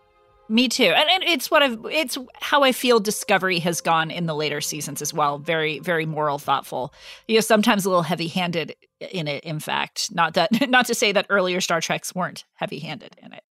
[0.53, 4.27] Me too, and, and it's what I've it's how I feel Discovery has gone in
[4.27, 5.39] the later seasons as well.
[5.39, 6.93] Very, very moral, thoughtful.
[7.27, 9.45] You know, sometimes a little heavy-handed in it.
[9.45, 13.43] In fact, not that not to say that earlier Star Treks weren't heavy-handed in it.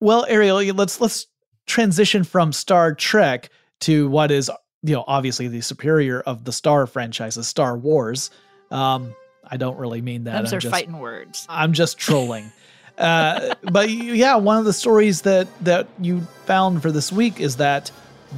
[0.00, 1.28] Well, Ariel, let's let's
[1.64, 3.48] transition from Star Trek
[3.80, 4.50] to what is
[4.82, 8.30] you know obviously the superior of the Star franchises, Star Wars.
[8.70, 9.14] Um,
[9.50, 10.42] I don't really mean that.
[10.42, 11.46] Those I'm are just, fighting words.
[11.48, 12.52] I'm just trolling.
[12.98, 17.56] uh, but yeah, one of the stories that that you found for this week is
[17.56, 17.90] that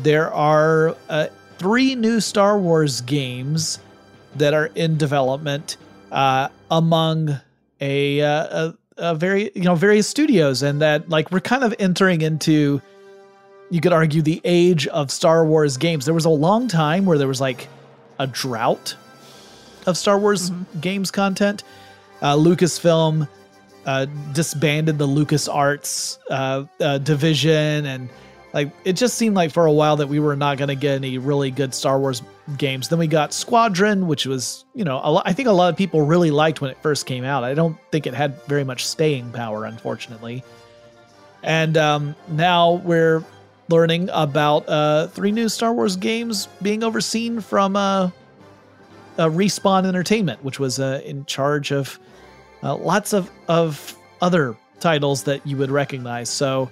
[0.02, 3.78] there are uh, three new Star Wars games
[4.36, 5.76] that are in development
[6.12, 7.40] uh, among
[7.80, 11.74] a, uh, a a very you know various studios, and that like we're kind of
[11.78, 12.82] entering into
[13.70, 16.04] you could argue the age of Star Wars games.
[16.04, 17.68] There was a long time where there was like
[18.18, 18.94] a drought
[19.86, 21.64] of Star Wars games content.
[22.20, 23.26] Uh, Lucasfilm
[23.86, 28.08] uh, disbanded the LucasArts uh, uh, division, and
[28.52, 30.94] like it just seemed like for a while that we were not going to get
[30.96, 32.22] any really good Star Wars
[32.56, 32.88] games.
[32.88, 36.30] Then we got Squadron, which was you know I think a lot of people really
[36.30, 37.44] liked when it first came out.
[37.44, 40.44] I don't think it had very much staying power, unfortunately.
[41.42, 43.24] And um, now we're
[43.70, 48.10] learning about uh, three new Star Wars games being overseen from uh,
[49.18, 51.98] uh, Respawn Entertainment, which was uh, in charge of
[52.62, 56.28] uh, lots of, of other titles that you would recognize.
[56.28, 56.70] So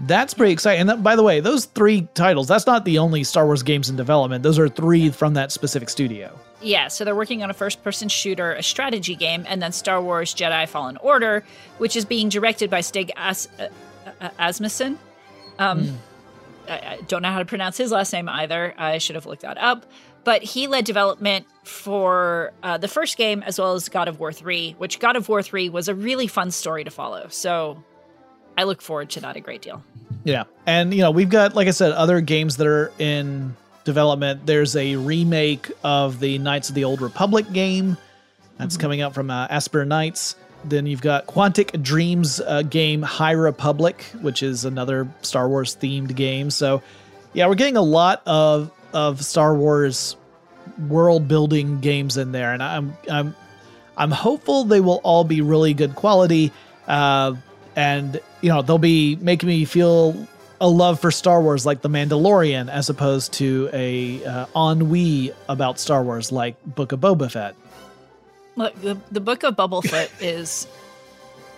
[0.00, 0.80] that's pretty exciting.
[0.80, 3.88] And that, by the way, those three titles, that's not the only Star Wars games
[3.88, 4.42] in development.
[4.42, 6.38] Those are three from that specific studio.
[6.60, 10.00] Yeah, so they're working on a first person shooter, a strategy game, and then Star
[10.00, 11.44] Wars Jedi Fallen Order,
[11.78, 13.68] which is being directed by Stig As- uh,
[14.20, 14.98] uh, Asmussen.
[15.58, 15.96] Um, mm.
[16.68, 18.74] I, I don't know how to pronounce his last name either.
[18.78, 19.86] I should have looked that up.
[20.24, 24.32] But he led development for uh, the first game as well as God of War
[24.32, 27.28] 3, which God of War 3 was a really fun story to follow.
[27.28, 27.82] So
[28.56, 29.82] I look forward to that a great deal.
[30.24, 30.44] Yeah.
[30.66, 34.46] And, you know, we've got, like I said, other games that are in development.
[34.46, 37.96] There's a remake of the Knights of the Old Republic game
[38.58, 38.80] that's mm-hmm.
[38.80, 40.36] coming out from uh, Aspyr Knights.
[40.64, 46.14] Then you've got Quantic Dreams uh, game High Republic, which is another Star Wars themed
[46.14, 46.50] game.
[46.50, 46.82] So,
[47.32, 50.16] yeah, we're getting a lot of of Star Wars
[50.88, 53.34] world building games in there, and I'm I'm
[53.96, 56.52] I'm hopeful they will all be really good quality,
[56.88, 57.34] uh,
[57.76, 60.26] and you know they'll be making me feel
[60.60, 65.80] a love for Star Wars like The Mandalorian, as opposed to a uh, ennui about
[65.80, 67.56] Star Wars like Book of Boba Fett.
[68.54, 70.68] Look, the, the Book of Bubble Fett is,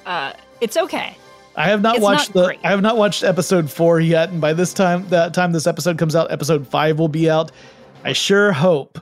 [0.07, 1.17] uh, it's okay.
[1.57, 2.47] I have not it's watched not the.
[2.47, 2.61] Great.
[2.65, 5.99] I have not watched episode four yet, and by this time, that time this episode
[5.99, 7.53] comes out, episode five will be out.
[8.05, 8.99] I sure hope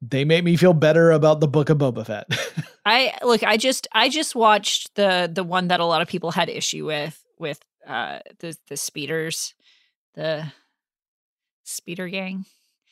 [0.00, 2.26] they make me feel better about the Book of Boba Fett.
[2.86, 3.42] I look.
[3.42, 3.88] I just.
[3.92, 7.60] I just watched the the one that a lot of people had issue with with
[7.86, 9.54] uh the the speeders,
[10.14, 10.52] the
[11.64, 12.44] speeder gang.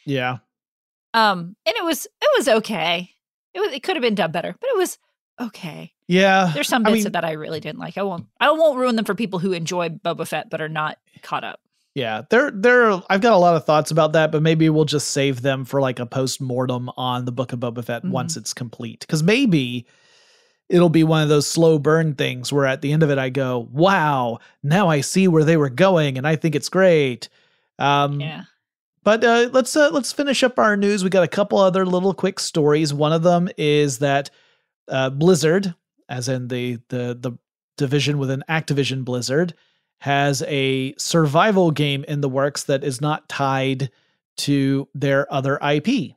[0.05, 0.39] Yeah.
[1.15, 3.11] Um, and it was it was okay.
[3.55, 4.99] It was it could have been done better, but it was
[5.41, 5.93] okay.
[6.09, 6.51] Yeah.
[6.53, 7.97] There's some bits I mean, that I really didn't like.
[7.99, 10.99] I won't I won't ruin them for people who enjoy Boba Fett but are not
[11.23, 11.61] caught up.
[11.97, 15.13] Yeah, there there I've got a lot of thoughts about that, but maybe we'll just
[15.13, 18.11] save them for like a post mortem on the Book of Boba Fett mm-hmm.
[18.11, 19.07] once it's complete.
[19.09, 19.87] Cuz maybe
[20.69, 23.31] it'll be one of those slow burn things where at the end of it I
[23.31, 27.31] go, "Wow, now I see where they were going and I think it's great."
[27.79, 28.43] Um Yeah.
[29.03, 31.03] But uh, let's uh, let's finish up our news.
[31.03, 32.93] We got a couple other little quick stories.
[32.93, 34.29] One of them is that
[34.89, 35.75] uh, Blizzard,
[36.11, 37.39] as in the the the
[37.79, 39.55] division within Activision Blizzard,
[39.99, 43.91] has a survival game in the works that is not tied
[44.39, 46.15] to their other IP.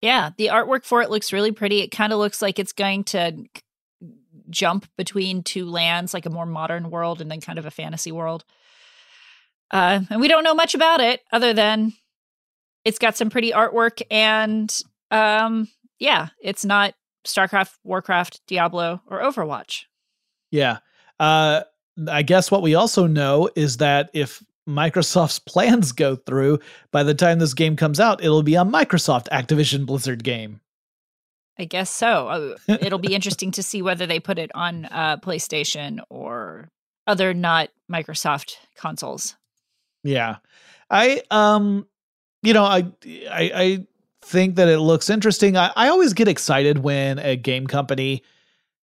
[0.00, 1.80] Yeah, the artwork for it looks really pretty.
[1.80, 3.44] It kind of looks like it's going to
[4.50, 8.10] jump between two lands, like a more modern world and then kind of a fantasy
[8.10, 8.44] world.
[9.70, 11.92] Uh, and we don't know much about it other than
[12.84, 19.84] it's got some pretty artwork and um, yeah, it's not StarCraft, Warcraft, Diablo, or Overwatch.
[20.50, 20.78] Yeah.
[21.20, 21.62] Uh,
[22.08, 26.58] I guess what we also know is that if Microsoft's plans go through,
[26.90, 30.60] by the time this game comes out, it'll be a Microsoft Activision Blizzard game.
[31.58, 32.28] I guess so.
[32.28, 36.68] Uh, it'll be interesting to see whether they put it on uh, PlayStation or
[37.06, 39.36] other not Microsoft consoles.
[40.04, 40.36] Yeah,
[40.90, 41.86] I um,
[42.42, 42.86] you know, I
[43.30, 43.86] I, I
[44.22, 45.56] think that it looks interesting.
[45.56, 48.22] I, I always get excited when a game company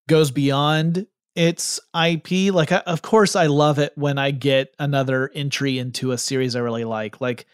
[0.07, 2.53] goes beyond its IP.
[2.53, 6.55] Like, I, of course, I love it when I get another entry into a series
[6.55, 7.21] I really like.
[7.21, 7.45] Like,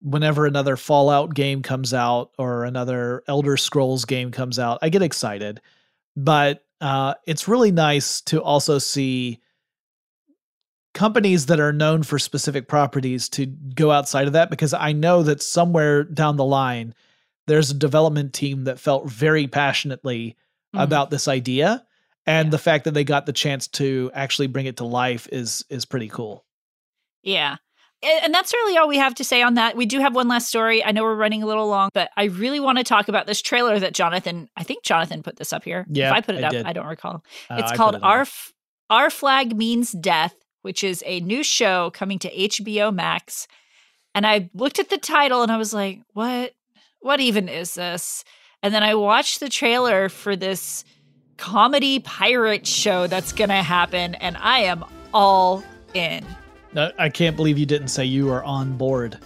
[0.00, 5.02] whenever another Fallout game comes out or another Elder Scrolls game comes out, I get
[5.02, 5.60] excited.
[6.16, 9.40] But uh, it's really nice to also see
[10.94, 15.22] companies that are known for specific properties to go outside of that because I know
[15.22, 16.94] that somewhere down the line,
[17.46, 20.36] there's a development team that felt very passionately
[20.74, 20.82] mm-hmm.
[20.82, 21.84] about this idea
[22.28, 25.64] and the fact that they got the chance to actually bring it to life is
[25.68, 26.44] is pretty cool
[27.22, 27.56] yeah
[28.00, 29.76] and that's really all we have to say on that.
[29.76, 30.84] We do have one last story.
[30.84, 33.42] I know we're running a little long, but I really want to talk about this
[33.42, 35.84] trailer that Jonathan, I think Jonathan put this up here.
[35.90, 36.10] Yeah.
[36.10, 36.64] If I put it I up, did.
[36.64, 37.24] I don't recall.
[37.50, 38.52] Uh, it's I called it Our, F-
[38.88, 43.48] Our Flag Means Death, which is a new show coming to HBO Max.
[44.14, 46.52] And I looked at the title and I was like, what?
[47.00, 48.24] what even is this?
[48.62, 50.84] And then I watched the trailer for this
[51.38, 54.84] comedy pirate show that's going to happen, and I am
[55.14, 55.64] all
[55.94, 56.24] in.
[56.76, 59.18] I can't believe you didn't say you are on board.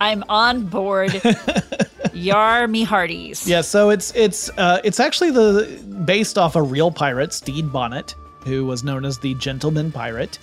[0.00, 1.20] I'm on board.
[2.14, 3.46] Yar me hearties.
[3.46, 8.14] Yeah, so it's it's uh, it's actually the based off a real pirate, Stede Bonnet,
[8.44, 10.38] who was known as the Gentleman Pirate.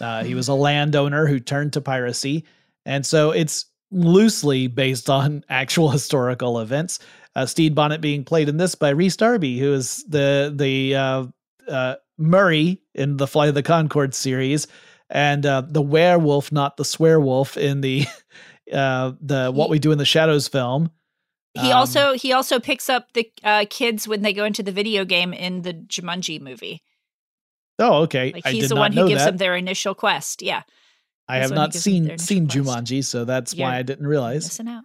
[0.00, 2.44] Uh, he was a landowner who turned to piracy,
[2.84, 6.98] and so it's loosely based on actual historical events.
[7.36, 11.26] Uh, Stede Bonnet being played in this by Rhys Darby, who is the the uh,
[11.68, 14.66] uh, Murray in the Flight of the Conchords series,
[15.10, 18.06] and uh, the werewolf, not the swearwolf, in the
[18.72, 20.90] uh, the What We Do in the Shadows film.
[21.52, 24.72] He Um, also he also picks up the uh, kids when they go into the
[24.72, 26.82] video game in the Jumanji movie.
[27.78, 28.32] Oh, okay.
[28.32, 29.32] Like he's the one who gives that.
[29.32, 30.40] them their initial quest.
[30.40, 30.62] Yeah,
[31.28, 32.84] I have not gives them their seen seen quest.
[32.86, 34.44] Jumanji, so that's why I didn't realize.
[34.44, 34.84] missing out.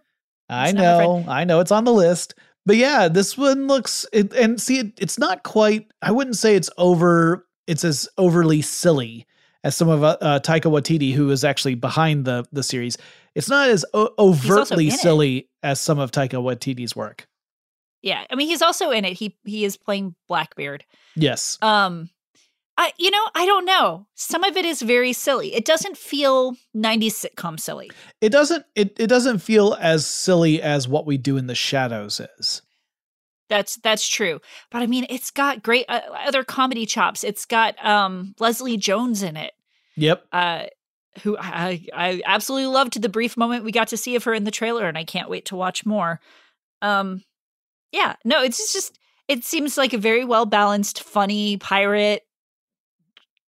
[0.51, 2.35] I know, I know it's on the list,
[2.65, 5.91] but yeah, this one looks it, and see, it, it's not quite.
[6.01, 7.47] I wouldn't say it's over.
[7.67, 9.25] It's as overly silly
[9.63, 12.97] as some of uh, uh, Taika Waititi, who is actually behind the the series.
[13.33, 14.99] It's not as o- overtly in it.
[14.99, 17.27] silly as some of Taika Waititi's work.
[18.01, 19.13] Yeah, I mean he's also in it.
[19.13, 20.83] He he is playing Blackbeard.
[21.15, 22.09] Yes, Um,
[22.81, 24.07] I you know I don't know.
[24.15, 25.53] Some of it is very silly.
[25.53, 27.91] It doesn't feel '90s sitcom silly.
[28.21, 28.65] it doesn't.
[28.75, 32.63] It it doesn't feel as silly as what we do in the shadows is.
[33.49, 34.41] That's that's true.
[34.71, 37.23] But I mean, it's got great uh, other comedy chops.
[37.23, 39.53] It's got um Leslie Jones in it.
[39.95, 40.25] Yep.
[40.31, 40.63] uh,
[41.21, 44.45] who I, I absolutely loved the brief moment we got to see of her in
[44.45, 46.19] the trailer, and I can't wait to watch more.
[46.81, 47.23] Um,
[47.91, 52.23] yeah, no, it's just it seems like a very well balanced, funny pirate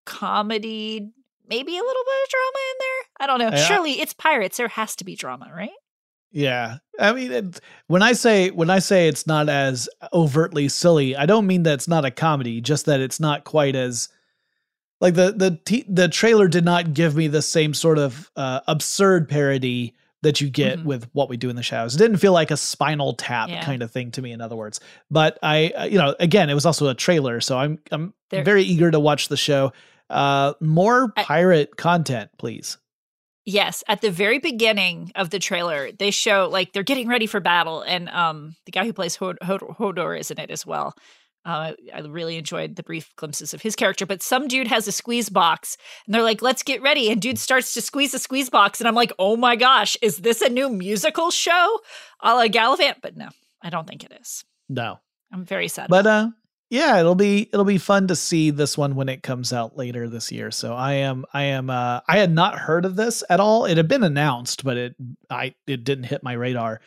[0.05, 1.11] comedy.
[1.49, 3.05] Maybe a little bit of drama in there.
[3.21, 3.57] I don't know.
[3.59, 3.65] Yeah.
[3.67, 4.57] Surely it's pirates.
[4.57, 5.71] There has to be drama, right?
[6.31, 6.79] Yeah.
[6.99, 11.27] I mean, it, when I say when I say it's not as overtly silly, I
[11.27, 14.09] don't mean that it's not a comedy, just that it's not quite as
[15.01, 18.61] like the the t- the trailer did not give me the same sort of uh,
[18.67, 20.85] absurd parody that you get Mhm.
[20.85, 21.95] with what we do in the shadows.
[21.95, 23.63] It didn't feel like a spinal tap Yeah.
[23.65, 24.81] kind of thing to me in other words.
[25.11, 28.45] But I uh, you know, again, it was also a trailer, so I'm I'm There-
[28.45, 29.73] very eager to watch the show.
[30.11, 32.79] Uh more I- pirate content, please.
[33.45, 37.41] Yes, at the very beginning of the trailer, they show like they're getting ready for
[37.41, 40.95] battle, and um, the guy who plays Hod- Hod- Hodor is in it as well.
[41.45, 44.93] Uh, I really enjoyed the brief glimpses of his character, but some dude has a
[44.93, 45.77] squeeze box,
[46.07, 48.87] and they're like, "Let's get ready!" And dude starts to squeeze the squeeze box, and
[48.87, 51.81] I'm like, "Oh my gosh, is this a new musical show,
[52.21, 53.29] a la Galavant?" But no,
[53.61, 54.45] I don't think it is.
[54.69, 54.99] No.
[55.33, 55.89] I'm very sad.
[55.89, 56.29] but uh
[56.69, 60.09] yeah it'll be it'll be fun to see this one when it comes out later
[60.09, 63.41] this year so i am i am uh i had not heard of this at
[63.41, 64.95] all it had been announced but it
[65.31, 66.81] i it didn't hit my radar.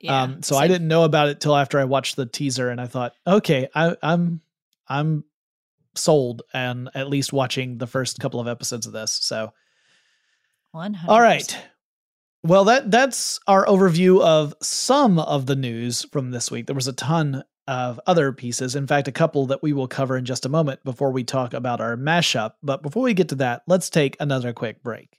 [0.00, 2.80] Yeah, um so i didn't know about it till after i watched the teaser and
[2.80, 4.40] i thought okay i i'm
[4.88, 5.24] i'm
[5.96, 9.52] sold and at least watching the first couple of episodes of this so
[10.74, 11.08] 100%.
[11.08, 11.58] all right.
[12.44, 16.66] Well, that that's our overview of some of the news from this week.
[16.66, 18.76] There was a ton of other pieces.
[18.76, 21.52] In fact, a couple that we will cover in just a moment before we talk
[21.52, 22.52] about our mashup.
[22.62, 25.18] But before we get to that, let's take another quick break.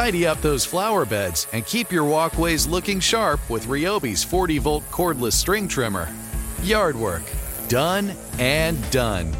[0.00, 4.82] Tidy up those flower beds and keep your walkways looking sharp with Ryobi's 40 volt
[4.90, 6.08] cordless string trimmer.
[6.62, 7.22] Yard work,
[7.68, 9.30] done and done.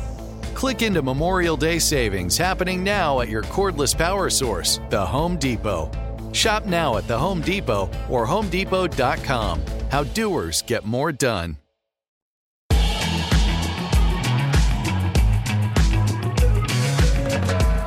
[0.52, 5.90] Click into Memorial Day savings happening now at your cordless power source, the Home Depot.
[6.32, 9.62] Shop now at the Home Depot or HomeDepot.com.
[9.90, 11.56] How doers get more done.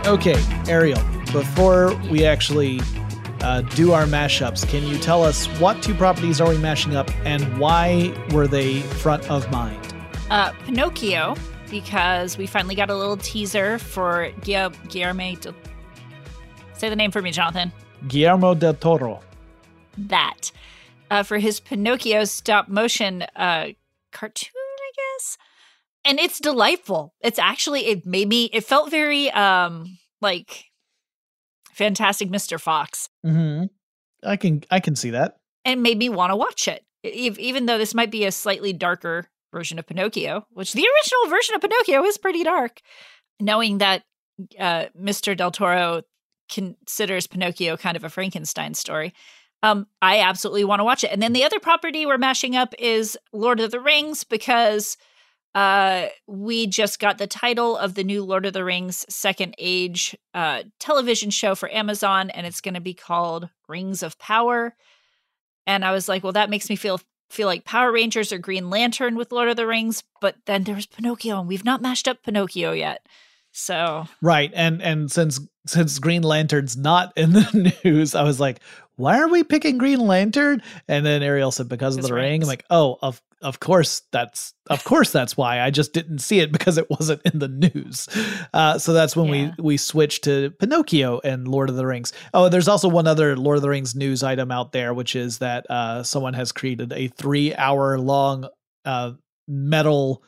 [0.06, 1.00] Okay, Ariel,
[1.34, 2.80] before we actually
[3.42, 7.10] uh, do our mashups, can you tell us what two properties are we mashing up
[7.26, 9.94] and why were they front of mind?
[10.30, 11.36] Uh, Pinocchio,
[11.70, 15.36] because we finally got a little teaser for Guillermo.
[15.36, 15.56] Del-
[16.76, 17.74] Say the name for me, Jonathan.
[18.08, 19.20] Guillermo del Toro.
[19.98, 20.52] That.
[21.12, 23.68] Uh, for his Pinocchio stop motion uh,
[24.12, 25.38] cartoon, I guess
[26.06, 27.14] and it's delightful.
[27.22, 30.66] It's actually it made me it felt very um like
[31.74, 32.60] Fantastic Mr.
[32.60, 33.10] Fox.
[33.26, 33.66] Mm-hmm.
[34.26, 35.38] I can I can see that.
[35.66, 36.84] And made me want to watch it.
[37.04, 41.30] If, even though this might be a slightly darker version of Pinocchio, which the original
[41.30, 42.82] version of Pinocchio is pretty dark,
[43.40, 44.04] knowing that
[44.60, 45.36] uh, Mr.
[45.36, 46.04] Del Toro
[46.50, 49.14] considers Pinocchio kind of a Frankenstein story,
[49.62, 51.12] um, I absolutely want to watch it.
[51.12, 54.98] And then the other property we're mashing up is Lord of the Rings because
[55.56, 60.16] uh, we just got the title of the new Lord of the Rings Second Age
[60.34, 64.76] uh, television show for Amazon, and it's going to be called Rings of Power.
[65.68, 67.00] And I was like, well, that makes me feel
[67.30, 70.04] feel like Power Rangers or Green Lantern with Lord of the Rings.
[70.22, 73.06] But then there's Pinocchio, and we've not mashed up Pinocchio yet.
[73.52, 78.60] So right, and and since since Green Lantern's not in the news, I was like,
[78.96, 80.62] why are we picking Green Lantern?
[80.88, 82.24] And then Ariel said because of the rings.
[82.24, 82.42] ring.
[82.42, 86.40] I'm like, oh, of of course that's of course that's why I just didn't see
[86.40, 88.08] it because it wasn't in the news.
[88.54, 89.52] Uh, so that's when yeah.
[89.58, 92.14] we we switched to Pinocchio and Lord of the Rings.
[92.34, 95.40] Oh, there's also one other Lord of the Rings news item out there, which is
[95.40, 98.48] that uh, someone has created a three hour long
[98.86, 99.12] uh,
[99.48, 100.24] metal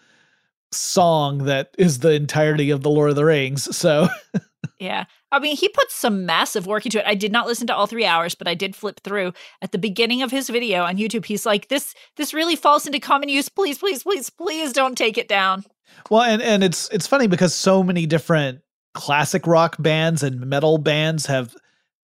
[0.72, 3.76] song that is the entirety of the Lord of the Rings.
[3.76, 4.08] So
[4.80, 5.06] yeah.
[5.32, 7.06] I mean, he put some massive work into it.
[7.08, 9.78] I did not listen to all 3 hours, but I did flip through at the
[9.78, 11.26] beginning of his video on YouTube.
[11.26, 13.50] He's like, "This this really falls into common use.
[13.50, 15.66] Please, please, please, please don't take it down."
[16.10, 18.62] Well, and and it's it's funny because so many different
[18.94, 21.56] classic rock bands and metal bands have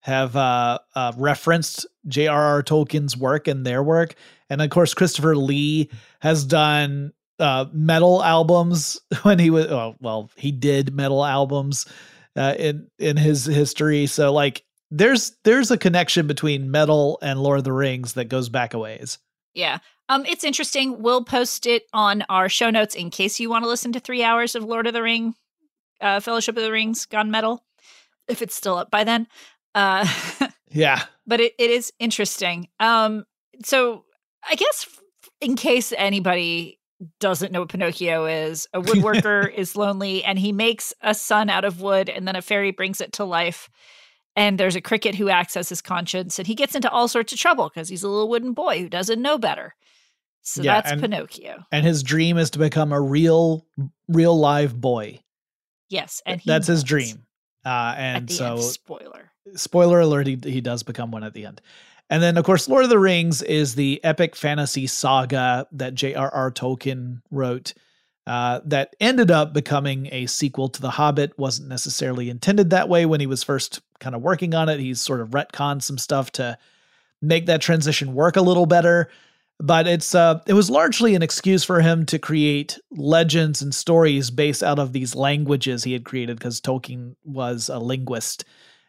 [0.01, 2.63] have uh, uh, referenced J.R.R.
[2.63, 4.15] Tolkien's work and their work,
[4.49, 9.67] and of course Christopher Lee has done uh, metal albums when he was
[9.99, 11.85] well he did metal albums
[12.35, 14.05] uh, in in his history.
[14.07, 18.49] So like there's there's a connection between metal and Lord of the Rings that goes
[18.49, 19.17] back a ways.
[19.53, 19.79] Yeah.
[20.09, 21.01] Um, it's interesting.
[21.01, 24.23] We'll post it on our show notes in case you want to listen to three
[24.23, 25.35] hours of Lord of the Ring,
[26.01, 27.63] uh, Fellowship of the Rings, Gone Metal,
[28.27, 29.27] if it's still up by then.
[29.73, 30.05] Uh,
[30.69, 31.03] yeah.
[31.25, 32.67] But it, it is interesting.
[32.79, 33.25] Um,
[33.63, 34.03] so
[34.43, 34.85] I guess
[35.39, 36.80] in case anybody
[37.19, 38.67] doesn't know what Pinocchio is.
[38.73, 42.41] A woodworker is lonely and he makes a sun out of wood and then a
[42.41, 43.69] fairy brings it to life.
[44.35, 47.33] And there's a cricket who acts as his conscience and he gets into all sorts
[47.33, 49.75] of trouble because he's a little wooden boy who doesn't know better.
[50.41, 51.63] So yeah, that's and, Pinocchio.
[51.71, 53.65] And his dream is to become a real,
[54.07, 55.19] real live boy.
[55.89, 56.21] Yes.
[56.25, 57.25] And that's his dream.
[57.65, 59.31] Uh, and so, end, spoiler.
[59.55, 61.61] Spoiler alert, he, he does become one at the end.
[62.11, 66.51] And then, of course, Lord of the Rings is the epic fantasy saga that J.R.R.
[66.51, 67.73] Tolkien wrote
[68.27, 71.39] uh, that ended up becoming a sequel to The Hobbit.
[71.39, 74.81] Wasn't necessarily intended that way when he was first kind of working on it.
[74.81, 76.57] He's sort of retconned some stuff to
[77.21, 79.09] make that transition work a little better.
[79.61, 84.31] But it's uh, it was largely an excuse for him to create legends and stories
[84.31, 88.43] based out of these languages he had created because Tolkien was a linguist.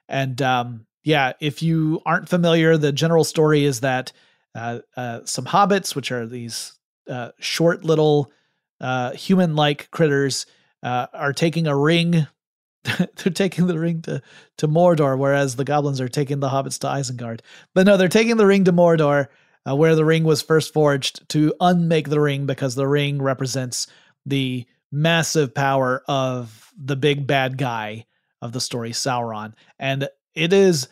[0.09, 4.13] And um, yeah, if you aren't familiar, the general story is that
[4.55, 6.79] uh, uh, some hobbits, which are these
[7.09, 8.33] uh, short little
[8.81, 10.47] uh, human-like critters,
[10.83, 12.27] uh, are taking a ring.
[12.85, 14.21] they're taking the ring to
[14.59, 17.41] to Mordor, whereas the goblins are taking the hobbits to Isengard.
[17.75, 19.29] But no, they're taking the ring to Mordor,
[19.69, 23.87] uh, where the ring was first forged, to unmake the ring because the ring represents
[24.27, 28.07] the massive power of the big bad guy
[28.41, 29.55] of the story, Sauron.
[29.79, 30.89] And it is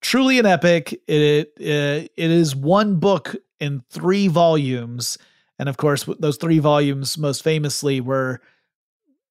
[0.00, 0.92] truly an epic.
[1.06, 5.18] It it, it is one book in three volumes,
[5.58, 8.40] and of course, those three volumes most famously were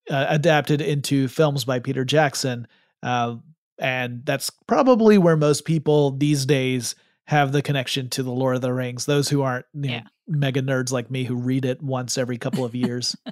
[0.09, 2.67] uh, adapted into films by Peter Jackson.
[3.01, 3.35] Uh,
[3.79, 8.61] and that's probably where most people these days have the connection to the Lord of
[8.61, 9.05] the Rings.
[9.05, 12.65] Those who aren't you know, mega nerds like me who read it once every couple
[12.65, 13.15] of years.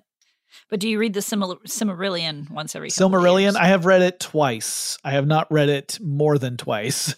[0.69, 3.55] But do you read the Simil- Silmarillion once every Silmarillion.
[3.55, 4.97] I have read it twice.
[5.03, 7.15] I have not read it more than twice.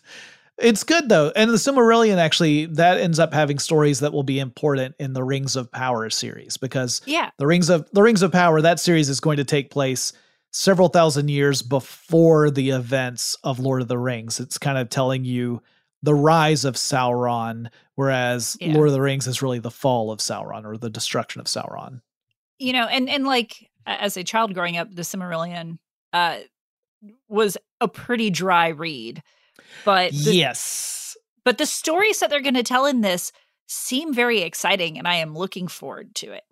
[0.58, 1.32] It's good though.
[1.38, 5.24] And the Silmarillion actually that ends up having stories that will be important in the
[5.24, 7.30] Rings of Power series because Yeah.
[7.38, 10.12] the Rings of the Rings of Power that series is going to take place
[10.52, 14.40] several thousand years before the events of Lord of the Rings.
[14.40, 15.62] It's kind of telling you
[16.04, 18.74] the rise of Sauron whereas Yeah.
[18.74, 22.02] Lord of the Rings is really the fall of Sauron or the destruction of Sauron.
[22.60, 25.80] You know and and like as a child growing up the Silmarillion
[26.14, 26.38] uh
[27.28, 29.24] was a pretty dry read
[29.86, 31.16] but the, yes.
[31.46, 33.32] but the stories that they're going to tell in this
[33.68, 36.44] seem very exciting and i am looking forward to it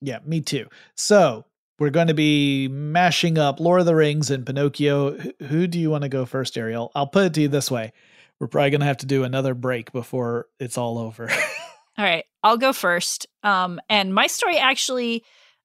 [0.00, 0.66] Yeah, me too.
[0.96, 1.44] So
[1.78, 5.18] we're going to be mashing up Lord of the Rings and Pinocchio.
[5.18, 6.90] Wh- Who do you want to go first, Ariel?
[6.94, 7.92] I'll put it to you this way:
[8.40, 11.28] we're probably going to have to do another break before it's all over.
[11.98, 15.22] all right i'll go first um and my story actually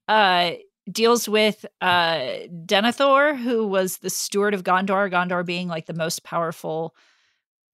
[0.08, 0.52] uh
[0.92, 2.20] deals with uh
[2.66, 6.96] denethor who was the steward of gondor gondor being like the most powerful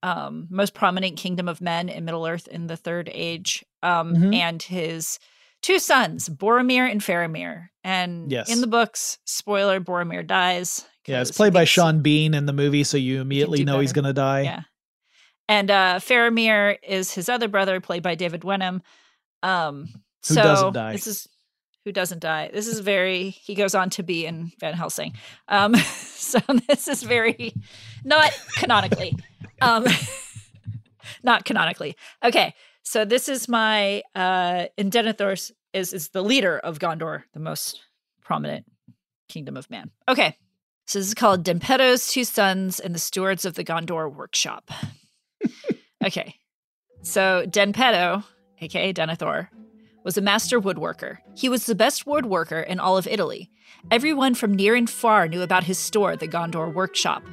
[0.02, 4.34] um most prominent kingdom of men in middle earth in the third age um Mhm.
[4.34, 5.18] and his
[5.62, 8.50] two sons boromir and faramir and Yes.
[8.50, 12.82] in the books spoiler boromir dies yeah, it's played by Sean Bean in the movie,
[12.82, 14.40] so you immediately know he's going to die.
[14.42, 14.62] yeah
[15.48, 18.82] and uh faramir is his other brother played by david wenham
[19.42, 19.86] um
[20.28, 20.92] Who so doesn't die.
[20.92, 21.28] this is
[21.84, 25.12] who doesn't die this is very he goes on to be in van helsing
[25.48, 27.54] um so this is very
[28.04, 29.16] not canonically
[29.60, 29.84] um
[31.22, 35.32] not canonically okay so this is my uh and denethor
[35.72, 37.82] is is the leader of gondor the most
[38.22, 38.64] prominent
[39.28, 40.36] kingdom of man okay
[40.86, 44.70] so this is called Dempeto's Two Sons and the Stewards of the Gondor Workshop.
[46.04, 46.34] okay.
[47.02, 48.22] So Denpeto,
[48.60, 49.48] aka Denethor,
[50.04, 51.18] was a master woodworker.
[51.34, 53.50] He was the best woodworker in all of Italy.
[53.90, 57.24] Everyone from near and far knew about his store, the Gondor Workshop.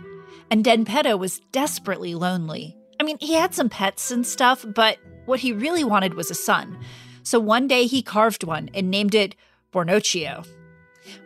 [0.50, 2.76] And Denpeto was desperately lonely.
[3.00, 6.36] I mean, he had some pets and stuff, but what he really wanted was a
[6.36, 6.78] son.
[7.24, 9.36] So one day he carved one and named it
[9.74, 10.46] Bornocchio.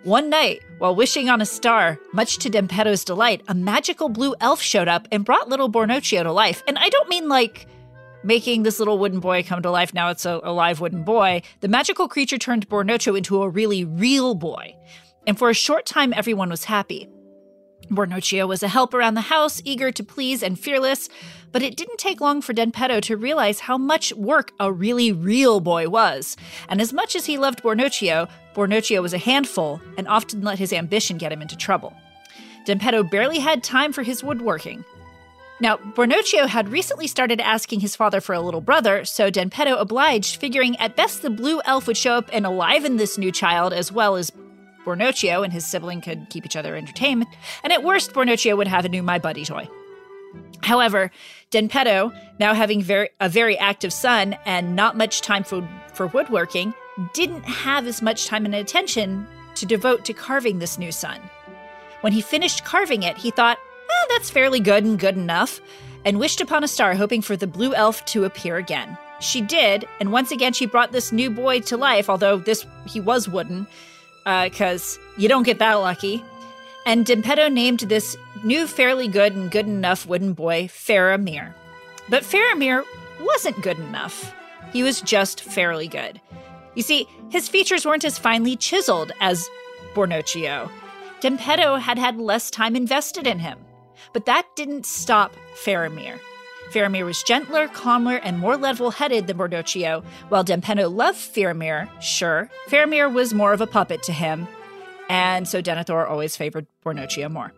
[0.04, 4.62] One night, while wishing on a star, much to Dempeto's delight, a magical blue elf
[4.62, 6.64] showed up and brought little Bornocchio to life.
[6.68, 7.68] And I don't mean like
[8.26, 9.94] making this little wooden boy come to life.
[9.94, 11.44] Now it's a, a live wooden boy.
[11.62, 14.76] The magical creature turned Bornocchio into a really real boy.
[15.28, 17.08] And for a short time, everyone was happy.
[17.90, 21.08] Bornocchio was a help around the house, eager to please and fearless,
[21.52, 25.60] but it didn't take long for Denpeto to realize how much work a really real
[25.60, 26.36] boy was.
[26.68, 30.74] And as much as he loved Bornocchio, Bornocchio was a handful and often let his
[30.74, 31.94] ambition get him into trouble.
[32.66, 34.84] Denpeto barely had time for his woodworking.
[35.62, 40.36] Now, Bornocchio had recently started asking his father for a little brother, so Denpeto obliged,
[40.36, 43.90] figuring at best the blue elf would show up and enliven this new child as
[43.90, 44.34] well as
[44.86, 47.26] Bornocchio and his sibling could keep each other entertained,
[47.64, 49.68] and at worst, Bornocchio would have a new My Buddy toy.
[50.62, 51.10] However,
[51.52, 56.74] Denpeto, now having very, a very active son and not much time for, for woodworking,
[57.14, 59.26] didn't have as much time and attention
[59.56, 61.20] to devote to carving this new son.
[62.02, 63.58] When he finished carving it, he thought,
[64.02, 65.62] eh, that's fairly good and good enough,
[66.04, 68.98] and wished upon a star, hoping for the blue elf to appear again.
[69.20, 73.00] She did, and once again she brought this new boy to life, although this he
[73.00, 73.66] was wooden,
[74.24, 76.24] because you don't get that lucky.
[76.86, 81.54] And Dempeto named this new fairly good and good enough wooden boy Faramir.
[82.10, 82.84] But Faramir
[83.22, 84.36] wasn't good enough.
[84.72, 86.22] He was just fairly good.
[86.76, 89.50] You see, his features weren't as finely chiseled as
[89.96, 90.70] Bornocchio.
[91.22, 93.58] Dempeto had had less time invested in him.
[94.16, 96.22] But that didn't stop Faramir.
[96.72, 100.06] Faramir was gentler, calmer, and more level headed than Bornocchio.
[100.30, 104.48] While Dempeto loved Faramir, sure, Faramir was more of a puppet to him,
[105.10, 107.52] and so Denethor always favored Bornocchio more.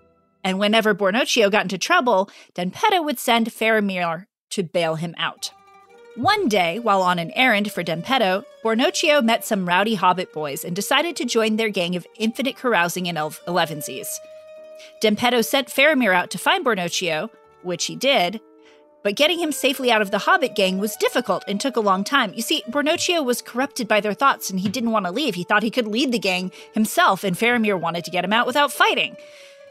[0.43, 5.51] And whenever Bornocchio got into trouble, Denpeto would send Faramir to bail him out.
[6.15, 10.75] One day, while on an errand for Denpeto, Bornocchio met some rowdy hobbit boys and
[10.75, 14.07] decided to join their gang of infinite carousing in Elevensies.
[15.01, 17.29] Dempeto sent Faramir out to find Bornocchio,
[17.61, 18.41] which he did,
[19.03, 22.03] but getting him safely out of the Hobbit gang was difficult and took a long
[22.03, 22.33] time.
[22.33, 25.35] You see, Bornocchio was corrupted by their thoughts and he didn't want to leave.
[25.35, 28.47] He thought he could lead the gang himself, and Faramir wanted to get him out
[28.47, 29.15] without fighting.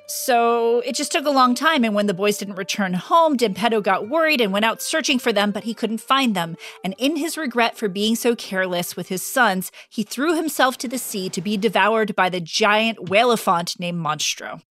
[0.07, 3.83] So it just took a long time, and when the boys didn't return home, Dempeto
[3.83, 6.57] got worried and went out searching for them, but he couldn't find them.
[6.85, 10.89] And in his regret for being so careless with his sons, he threw himself to
[10.89, 14.63] the sea to be devoured by the giant whaleophant named Monstro.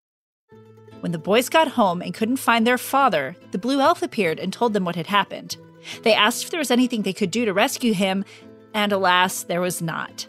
[1.02, 4.52] When the boys got home and couldn't find their father, the blue elf appeared and
[4.52, 5.58] told them what had happened.
[6.04, 8.26] They asked if there was anything they could do to rescue him,
[8.74, 10.28] and alas, there was not.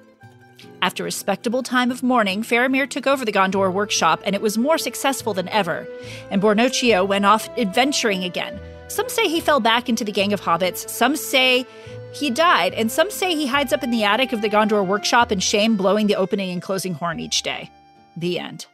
[0.82, 4.58] After a respectable time of mourning, Faramir took over the Gondor workshop and it was
[4.58, 5.88] more successful than ever.
[6.30, 8.60] And Bornocchio went off adventuring again.
[8.88, 11.66] Some say he fell back into the gang of hobbits, some say
[12.12, 15.32] he died, and some say he hides up in the attic of the Gondor workshop
[15.32, 17.70] in shame, blowing the opening and closing horn each day.
[18.16, 18.66] The end.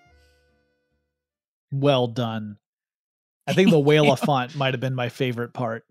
[1.72, 2.58] Well done.
[3.46, 5.84] I think the whale of font might have been my favorite part.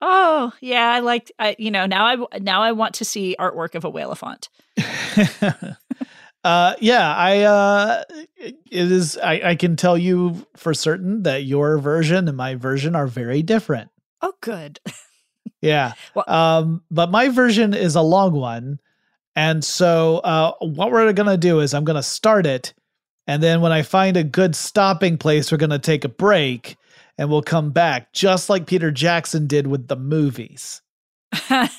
[0.00, 1.32] Oh yeah, I liked.
[1.38, 4.18] I, you know, now I now I want to see artwork of a whale of
[4.18, 4.50] font.
[6.44, 7.40] uh, yeah, I.
[7.40, 8.02] Uh,
[8.36, 9.16] it is.
[9.16, 13.42] I, I can tell you for certain that your version and my version are very
[13.42, 13.90] different.
[14.20, 14.78] Oh, good.
[15.62, 15.94] yeah.
[16.14, 18.80] Well, um, but my version is a long one,
[19.34, 22.74] and so uh, what we're gonna do is I'm gonna start it,
[23.26, 26.76] and then when I find a good stopping place, we're gonna take a break
[27.18, 30.82] and we'll come back, just like Peter Jackson did with the movies.
[31.48, 31.70] Didn't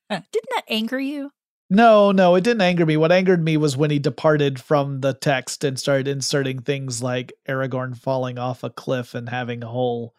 [0.00, 1.30] that anger you?
[1.70, 2.96] No, no, it didn't anger me.
[2.96, 7.32] What angered me was when he departed from the text and started inserting things like
[7.48, 10.14] Aragorn falling off a cliff and having a whole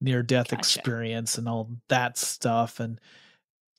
[0.00, 0.58] near death gotcha.
[0.58, 3.00] experience and all that stuff and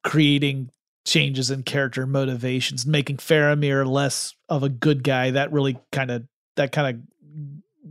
[0.04, 0.72] creating
[1.06, 5.32] changes in character motivations, making Faramir less of a good guy.
[5.32, 6.24] That really kind of
[6.56, 7.02] that kind of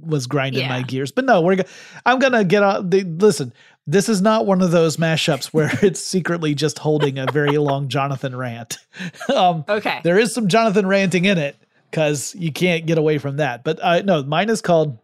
[0.07, 0.69] was grinding yeah.
[0.69, 1.13] my gears.
[1.13, 1.57] But no, we're
[2.05, 2.91] I'm gonna get out.
[2.91, 3.53] The, listen,
[3.87, 7.89] this is not one of those mashups where it's secretly just holding a very long
[7.89, 8.79] Jonathan rant.
[9.35, 11.57] um, okay, there is some Jonathan ranting in it
[11.91, 13.65] because you can't get away from that.
[13.65, 14.99] But uh, no, mine is called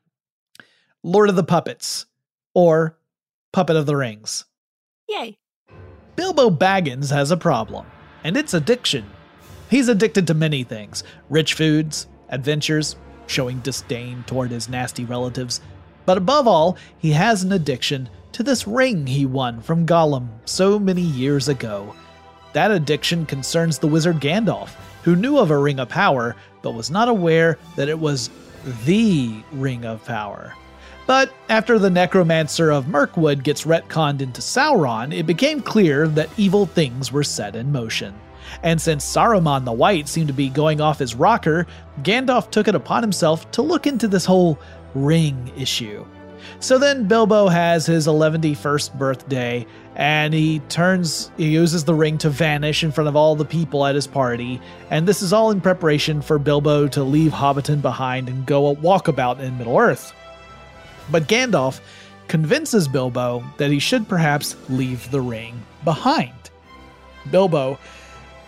[1.02, 2.06] Lord of the Puppets
[2.54, 2.98] or
[3.52, 4.44] Puppet of the Rings.
[5.08, 5.38] Yay!
[6.16, 7.86] Bilbo Baggins has a problem,
[8.24, 9.04] and it's addiction.
[9.68, 12.96] He's addicted to many things rich foods, adventures,
[13.26, 15.60] showing disdain toward his nasty relatives.
[16.06, 20.78] But above all, he has an addiction to this ring he won from Gollum so
[20.78, 21.94] many years ago.
[22.52, 24.70] That addiction concerns the wizard Gandalf,
[25.04, 28.30] who knew of a ring of power, but was not aware that it was
[28.84, 30.54] the ring of power.
[31.10, 36.66] But after the necromancer of Mirkwood gets retconned into Sauron, it became clear that evil
[36.66, 38.14] things were set in motion.
[38.62, 41.66] And since Saruman the White seemed to be going off his rocker,
[42.04, 44.56] Gandalf took it upon himself to look into this whole
[44.94, 46.06] ring issue.
[46.60, 52.30] So then Bilbo has his 111st birthday and he turns he uses the ring to
[52.30, 55.60] vanish in front of all the people at his party and this is all in
[55.60, 60.14] preparation for Bilbo to leave Hobbiton behind and go a walkabout in Middle-earth.
[61.10, 61.80] But Gandalf
[62.28, 66.32] convinces Bilbo that he should perhaps leave the ring behind.
[67.30, 67.78] Bilbo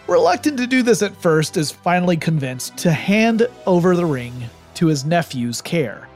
[0.07, 4.35] reluctant to do this at first, is finally convinced to hand over the ring
[4.75, 6.09] to his nephew's care.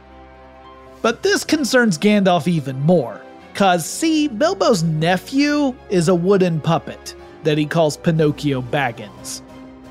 [1.02, 3.20] But this concerns Gandalf even more,
[3.54, 9.42] cause see, Bilbo's nephew is a wooden puppet that he calls Pinocchio Baggins.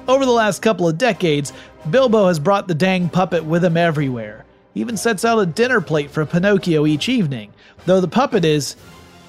[0.08, 1.54] Over the last couple of decades,
[1.90, 4.45] Bilbo has brought the dang puppet with him everywhere.
[4.76, 7.54] Even sets out a dinner plate for Pinocchio each evening,
[7.86, 8.76] though the puppet is,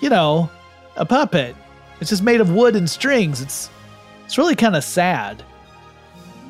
[0.01, 0.51] you know,
[0.97, 1.55] a puppet.
[2.01, 3.40] It's just made of wood and strings.
[3.40, 3.70] It's
[4.24, 5.42] it's really kind of sad.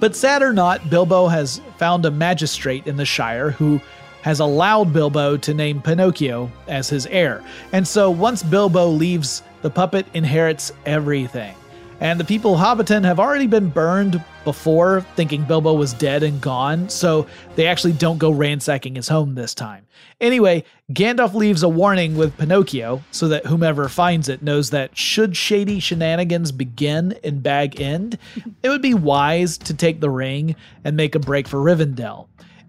[0.00, 3.80] But sad or not, Bilbo has found a magistrate in the Shire who
[4.22, 7.44] has allowed Bilbo to name Pinocchio as his heir.
[7.72, 11.54] And so once Bilbo leaves, the puppet inherits everything.
[12.00, 16.40] And the people of Hobbiton have already been burned before, thinking Bilbo was dead and
[16.40, 19.86] gone, so they actually don't go ransacking his home this time.
[20.20, 25.36] Anyway, Gandalf leaves a warning with Pinocchio so that whomever finds it knows that should
[25.36, 28.18] shady shenanigans begin in Bag End,
[28.62, 32.28] it would be wise to take the ring and make a break for Rivendell.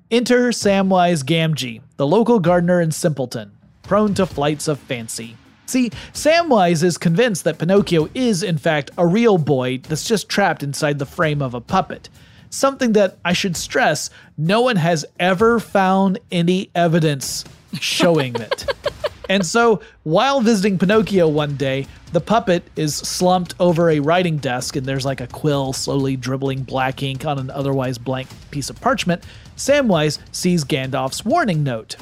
[0.09, 3.51] Enter Samwise Gamgee, the local gardener and simpleton,
[3.84, 5.36] prone to flights of fancy.
[5.68, 10.63] See, Samwise is convinced that Pinocchio is, in fact, a real boy that's just trapped
[10.63, 12.07] inside the frame of a puppet.
[12.49, 17.43] Something that I should stress no one has ever found any evidence
[17.82, 18.74] showing it.
[19.30, 24.78] and so, while visiting Pinocchio one day, the puppet is slumped over a writing desk
[24.78, 28.80] and there's like a quill slowly dribbling black ink on an otherwise blank piece of
[28.80, 29.22] parchment.
[29.57, 31.97] Samwise sees Gandalf's warning note.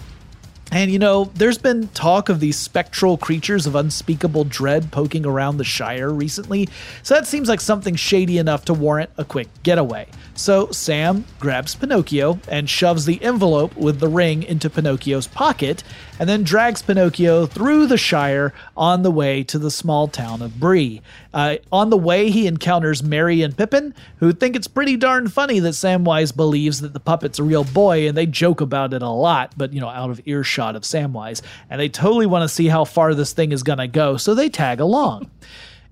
[0.72, 5.58] And you know, there's been talk of these spectral creatures of unspeakable dread poking around
[5.58, 6.68] the Shire recently,
[7.04, 10.08] so that seems like something shady enough to warrant a quick getaway.
[10.38, 15.82] So Sam grabs Pinocchio and shoves the envelope with the ring into Pinocchio's pocket,
[16.20, 20.60] and then drags Pinocchio through the Shire on the way to the small town of
[20.60, 21.02] Bree.
[21.34, 25.60] Uh, on the way, he encounters Merry and Pippin, who think it's pretty darn funny
[25.60, 29.10] that Samwise believes that the puppet's a real boy, and they joke about it a
[29.10, 31.42] lot, but you know, out of earshot of Samwise.
[31.70, 34.50] And they totally want to see how far this thing is gonna go, so they
[34.50, 35.32] tag along.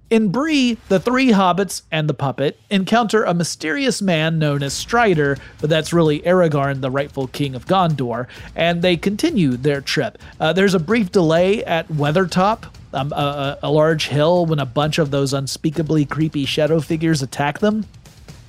[0.10, 5.38] In Bree, the three hobbits and the puppet encounter a mysterious man known as Strider,
[5.60, 10.20] but that's really Aragorn, the rightful king of Gondor, and they continue their trip.
[10.40, 15.00] Uh, there's a brief delay at Weathertop, um, a, a large hill, when a bunch
[15.00, 17.86] of those unspeakably creepy shadow figures attack them,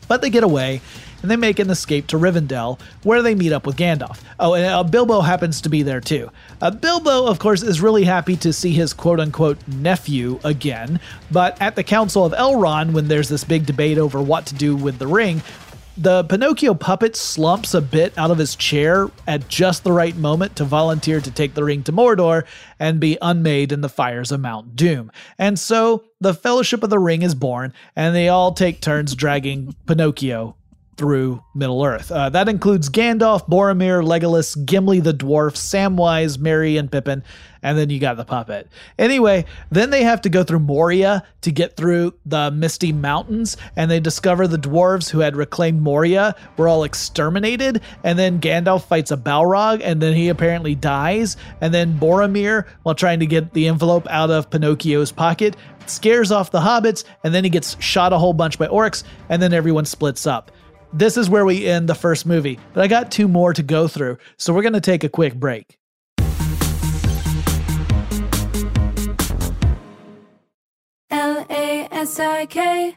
[0.06, 0.82] but they get away
[1.24, 4.20] and they make an escape to Rivendell, where they meet up with Gandalf.
[4.38, 6.30] Oh, and uh, Bilbo happens to be there too.
[6.60, 11.00] Uh, Bilbo, of course, is really happy to see his quote unquote nephew again,
[11.30, 14.76] but at the Council of Elrond, when there's this big debate over what to do
[14.76, 15.42] with the ring,
[15.96, 20.56] the Pinocchio puppet slumps a bit out of his chair at just the right moment
[20.56, 22.44] to volunteer to take the ring to Mordor
[22.78, 25.10] and be unmade in the fires of Mount Doom.
[25.38, 29.74] And so the Fellowship of the Ring is born, and they all take turns dragging
[29.86, 30.56] Pinocchio
[30.96, 32.10] through Middle Earth.
[32.10, 37.22] Uh, that includes Gandalf, Boromir, Legolas, Gimli the dwarf, Samwise, Merry, and Pippin,
[37.62, 38.68] and then you got the puppet.
[38.98, 43.90] Anyway, then they have to go through Moria to get through the Misty Mountains, and
[43.90, 49.10] they discover the dwarves who had reclaimed Moria were all exterminated, and then Gandalf fights
[49.10, 53.66] a Balrog, and then he apparently dies, and then Boromir, while trying to get the
[53.68, 58.18] envelope out of Pinocchio's pocket, scares off the hobbits, and then he gets shot a
[58.18, 60.50] whole bunch by orcs, and then everyone splits up
[60.94, 63.88] this is where we end the first movie, but I got two more to go
[63.88, 65.76] through, so we're going to take a quick break.
[71.10, 72.96] L A S I K,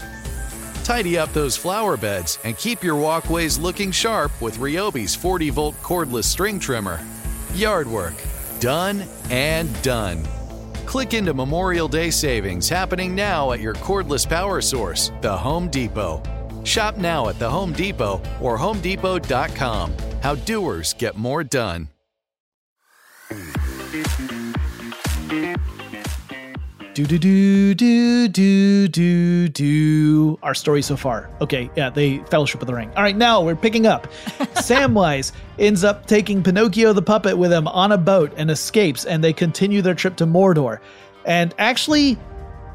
[0.83, 5.75] Tidy up those flower beds and keep your walkways looking sharp with Ryobi's 40 volt
[5.81, 6.99] cordless string trimmer.
[7.53, 8.15] Yard work,
[8.59, 10.23] done and done.
[10.85, 16.21] Click into Memorial Day savings happening now at your cordless power source, the Home Depot.
[16.63, 19.93] Shop now at the Home Depot or HomeDepot.com.
[20.21, 21.87] How doers get more done.
[27.01, 30.39] Do do do do do do do.
[30.43, 31.31] Our story so far.
[31.41, 32.91] Okay, yeah, they Fellowship of the Ring.
[32.95, 34.05] All right, now we're picking up.
[34.53, 39.23] Samwise ends up taking Pinocchio the puppet with him on a boat and escapes, and
[39.23, 40.77] they continue their trip to Mordor.
[41.25, 42.19] And actually,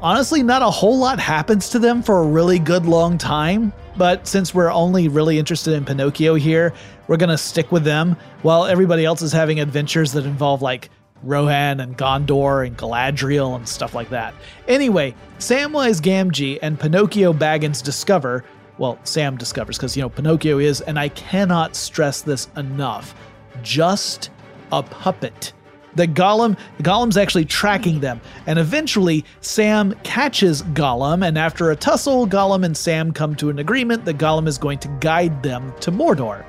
[0.01, 3.71] honestly, not a whole lot happens to them for a really good long time.
[3.95, 6.73] But since we're only really interested in Pinocchio here,
[7.07, 10.89] we're gonna stick with them while everybody else is having adventures that involve like
[11.23, 14.33] Rohan and Gondor and Galadriel and stuff like that.
[14.67, 18.43] Anyway, Samwise Gamgee and Pinocchio Baggins discover,
[18.77, 23.15] well, Sam discovers because, you know, Pinocchio is, and I cannot stress this enough,
[23.63, 24.29] just
[24.71, 25.53] a puppet.
[25.95, 32.27] The Gollum, Gollum's actually tracking them, and eventually Sam catches Gollum, and after a tussle,
[32.27, 35.91] Gollum and Sam come to an agreement that Gollum is going to guide them to
[35.91, 36.45] Mordor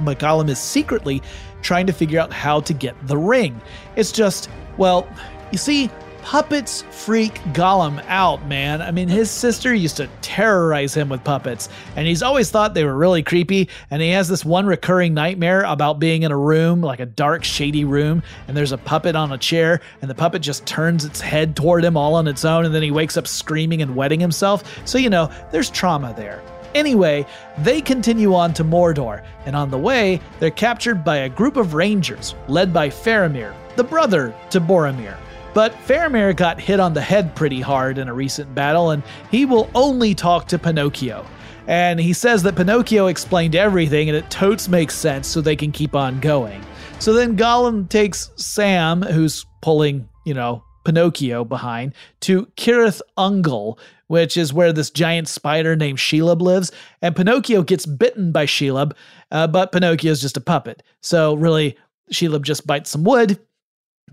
[0.00, 1.22] but Gollum is secretly
[1.62, 3.60] trying to figure out how to get the ring.
[3.96, 5.08] It's just, well,
[5.52, 5.90] you see,
[6.22, 8.80] puppets freak Gollum out, man.
[8.80, 12.84] I mean, his sister used to terrorize him with puppets, and he's always thought they
[12.84, 13.68] were really creepy.
[13.90, 17.44] And he has this one recurring nightmare about being in a room, like a dark,
[17.44, 21.20] shady room, and there's a puppet on a chair, and the puppet just turns its
[21.20, 24.20] head toward him all on its own, and then he wakes up screaming and wetting
[24.20, 24.64] himself.
[24.86, 26.40] So, you know, there's trauma there.
[26.74, 27.26] Anyway,
[27.58, 31.74] they continue on to Mordor, and on the way, they're captured by a group of
[31.74, 35.16] rangers led by Faramir, the brother to Boromir.
[35.54, 39.44] But Faramir got hit on the head pretty hard in a recent battle, and he
[39.44, 41.26] will only talk to Pinocchio.
[41.66, 45.70] And he says that Pinocchio explained everything and it totes makes sense so they can
[45.70, 46.60] keep on going.
[46.98, 53.78] So then Gollum takes Sam, who's pulling, you know, Pinocchio behind, to Cirith Ungol,
[54.12, 56.70] which is where this giant spider named Shelob lives.
[57.00, 58.92] And Pinocchio gets bitten by Shelob,
[59.30, 60.82] uh, but Pinocchio's just a puppet.
[61.00, 61.78] So really,
[62.12, 63.38] Shelob just bites some wood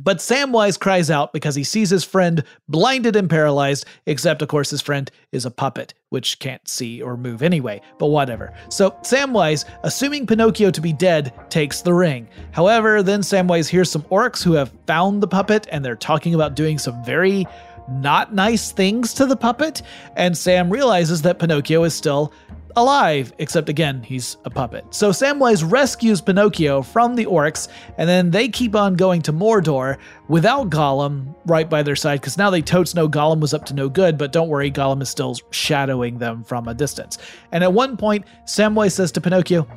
[0.01, 4.69] but Samwise cries out because he sees his friend blinded and paralyzed, except, of course,
[4.69, 8.53] his friend is a puppet, which can't see or move anyway, but whatever.
[8.69, 12.29] So Samwise, assuming Pinocchio to be dead, takes the ring.
[12.51, 16.55] However, then Samwise hears some orcs who have found the puppet and they're talking about
[16.55, 17.45] doing some very
[17.91, 19.81] not nice things to the puppet,
[20.15, 22.33] and Sam realizes that Pinocchio is still
[22.75, 24.85] alive, except again, he's a puppet.
[24.91, 27.67] So Samwise rescues Pinocchio from the orcs,
[27.97, 32.37] and then they keep on going to Mordor without Gollum right by their side, because
[32.37, 35.09] now they totes know Gollum was up to no good, but don't worry, Gollum is
[35.09, 37.17] still shadowing them from a distance.
[37.51, 39.67] And at one point, Samwise says to Pinocchio,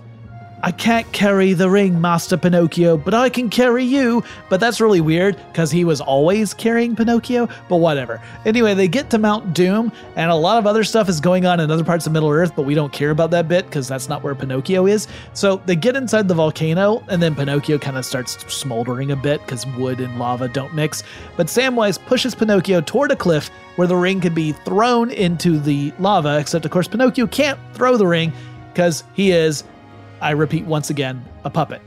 [0.64, 4.22] I can't carry the ring, Master Pinocchio, but I can carry you.
[4.48, 8.22] But that's really weird because he was always carrying Pinocchio, but whatever.
[8.46, 11.58] Anyway, they get to Mount Doom, and a lot of other stuff is going on
[11.58, 14.08] in other parts of Middle Earth, but we don't care about that bit because that's
[14.08, 15.08] not where Pinocchio is.
[15.32, 19.40] So they get inside the volcano, and then Pinocchio kind of starts smoldering a bit
[19.40, 21.02] because wood and lava don't mix.
[21.36, 25.92] But Samwise pushes Pinocchio toward a cliff where the ring can be thrown into the
[25.98, 28.32] lava, except, of course, Pinocchio can't throw the ring
[28.72, 29.64] because he is
[30.22, 31.82] I repeat once again, a puppet.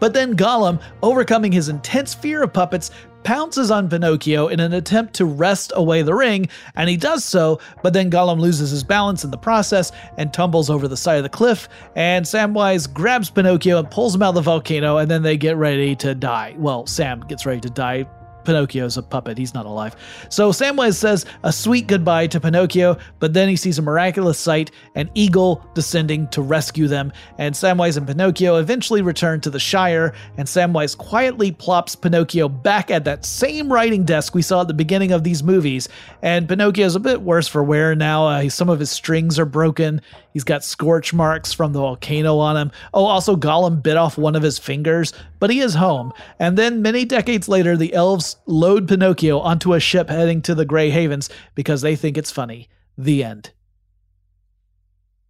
[0.00, 2.90] But then Gollum, overcoming his intense fear of puppets,
[3.22, 7.60] pounces on Pinocchio in an attempt to wrest away the ring, and he does so,
[7.80, 11.22] but then Gollum loses his balance in the process and tumbles over the side of
[11.22, 15.22] the cliff, and Samwise grabs Pinocchio and pulls him out of the volcano, and then
[15.22, 16.56] they get ready to die.
[16.58, 18.06] Well, Sam gets ready to die
[18.44, 19.38] Pinocchio's a puppet.
[19.38, 19.96] He's not alive.
[20.28, 24.70] So Samwise says a sweet goodbye to Pinocchio, but then he sees a miraculous sight
[24.94, 27.12] an eagle descending to rescue them.
[27.38, 32.90] And Samwise and Pinocchio eventually return to the Shire, and Samwise quietly plops Pinocchio back
[32.90, 35.88] at that same writing desk we saw at the beginning of these movies.
[36.22, 38.26] And Pinocchio's a bit worse for wear now.
[38.26, 40.00] Uh, some of his strings are broken.
[40.32, 42.72] He's got scorch marks from the volcano on him.
[42.94, 46.12] Oh, also, Gollum bit off one of his fingers, but he is home.
[46.38, 50.64] And then, many decades later, the elves load Pinocchio onto a ship heading to the
[50.64, 52.68] Grey Havens because they think it's funny.
[52.96, 53.52] The end.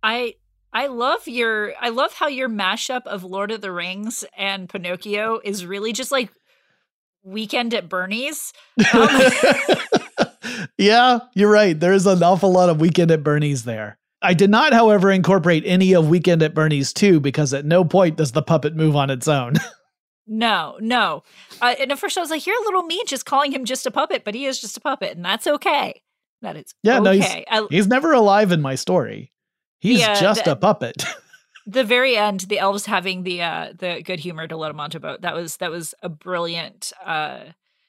[0.03, 0.35] I
[0.73, 5.41] I love your I love how your mashup of Lord of the Rings and Pinocchio
[5.45, 6.31] is really just like
[7.23, 8.53] weekend at Bernie's.
[8.95, 11.79] Um, yeah, you're right.
[11.79, 13.99] There is an awful lot of weekend at Bernie's there.
[14.23, 18.17] I did not, however, incorporate any of Weekend at Bernie's 2 because at no point
[18.17, 19.55] does the puppet move on its own.
[20.27, 21.23] no, no.
[21.61, 23.87] Uh, and at first I was like, you're a little mean just calling him just
[23.87, 26.03] a puppet, but he is just a puppet, and that's okay.
[26.43, 27.05] That is yeah, okay.
[27.05, 29.33] no, he's, I, he's never alive in my story.
[29.79, 31.05] He's the, uh, just the, a puppet.
[31.67, 34.99] the very end, the elves having the uh, the good humor to let him onto
[34.99, 35.23] a boat.
[35.23, 37.45] That was that was a brilliant uh,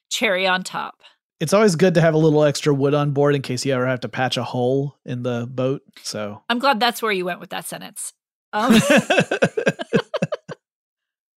[0.10, 1.02] cherry on top
[1.44, 3.86] it's always good to have a little extra wood on board in case you ever
[3.86, 5.82] have to patch a hole in the boat.
[6.02, 8.14] So I'm glad that's where you went with that sentence.
[8.54, 8.74] Um.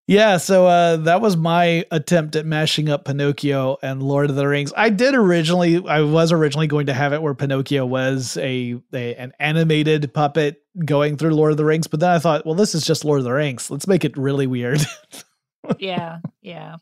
[0.07, 4.47] yeah, so uh, that was my attempt at mashing up Pinocchio and Lord of the
[4.47, 4.73] Rings.
[4.77, 9.15] I did originally, I was originally going to have it where Pinocchio was a, a
[9.17, 12.77] an animated puppet going through Lord of the Rings, but then I thought, well, this
[12.77, 13.73] is just Lord of the Rings.
[13.73, 14.83] Let's make it really weird.
[15.81, 16.77] yeah, yeah.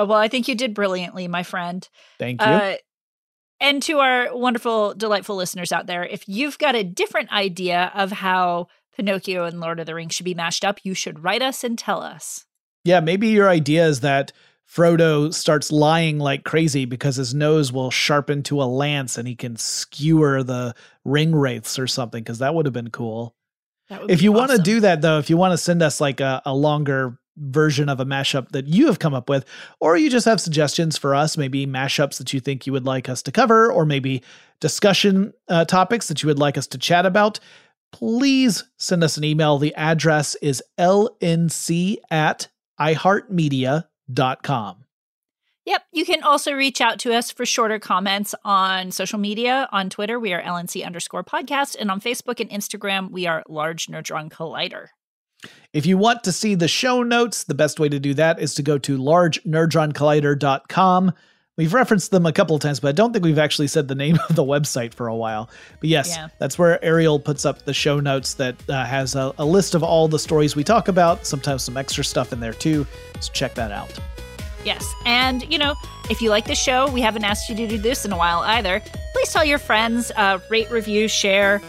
[0.00, 1.86] Oh, well, I think you did brilliantly, my friend.
[2.18, 2.46] Thank you.
[2.46, 2.76] Uh,
[3.60, 8.10] and to our wonderful, delightful listeners out there, if you've got a different idea of
[8.10, 11.62] how Pinocchio and Lord of the Rings should be mashed up, you should write us
[11.62, 12.46] and tell us.
[12.82, 14.32] Yeah, maybe your idea is that
[14.66, 19.36] Frodo starts lying like crazy because his nose will sharpen to a lance and he
[19.36, 20.74] can skewer the
[21.04, 23.34] ring wraiths or something, because that would have been cool.
[24.08, 24.38] If you awesome.
[24.38, 27.18] want to do that, though, if you want to send us like a, a longer
[27.36, 29.44] version of a mashup that you have come up with,
[29.80, 33.08] or you just have suggestions for us, maybe mashups that you think you would like
[33.08, 34.22] us to cover, or maybe
[34.60, 37.40] discussion uh, topics that you would like us to chat about,
[37.92, 39.58] please send us an email.
[39.58, 44.84] The address is lnc at iheartmedia.com.
[45.66, 45.82] Yep.
[45.92, 49.68] You can also reach out to us for shorter comments on social media.
[49.70, 51.76] On Twitter, we are LNC underscore podcast.
[51.78, 54.88] And on Facebook and Instagram, we are Large Nerdron Collider.
[55.72, 58.54] If you want to see the show notes, the best way to do that is
[58.56, 61.12] to go to largenerdroncollider.com.
[61.56, 63.94] We've referenced them a couple of times, but I don't think we've actually said the
[63.94, 65.50] name of the website for a while.
[65.80, 66.28] But yes, Yeah.
[66.38, 69.82] that's where Ariel puts up the show notes that uh, has a, a list of
[69.82, 72.86] all the stories we talk about, sometimes some extra stuff in there too.
[73.20, 73.92] So check that out.
[74.64, 74.86] Yes.
[75.06, 75.74] And, you know,
[76.10, 78.40] if you like the show, we haven't asked you to do this in a while
[78.40, 78.80] either.
[79.12, 81.60] Please tell your friends, uh, rate, review, share,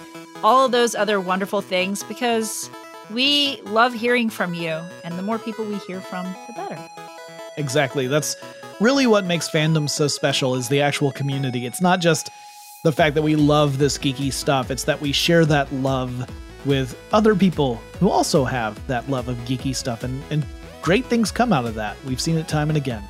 [0.43, 2.69] all of those other wonderful things because
[3.13, 4.81] we love hearing from you.
[5.03, 6.89] And the more people we hear from, the better.
[7.57, 8.07] Exactly.
[8.07, 8.35] That's
[8.79, 11.65] really what makes fandom so special is the actual community.
[11.65, 12.29] It's not just
[12.83, 16.27] the fact that we love this geeky stuff, it's that we share that love
[16.65, 20.45] with other people who also have that love of geeky stuff and, and
[20.81, 21.95] great things come out of that.
[22.05, 23.03] We've seen it time and again.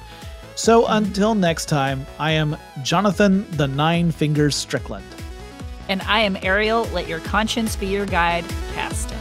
[0.55, 5.05] So until next time, I am Jonathan the Nine Fingers Strickland.
[5.87, 6.83] And I am Ariel.
[6.93, 8.43] Let your conscience be your guide,
[8.73, 9.20] Casten.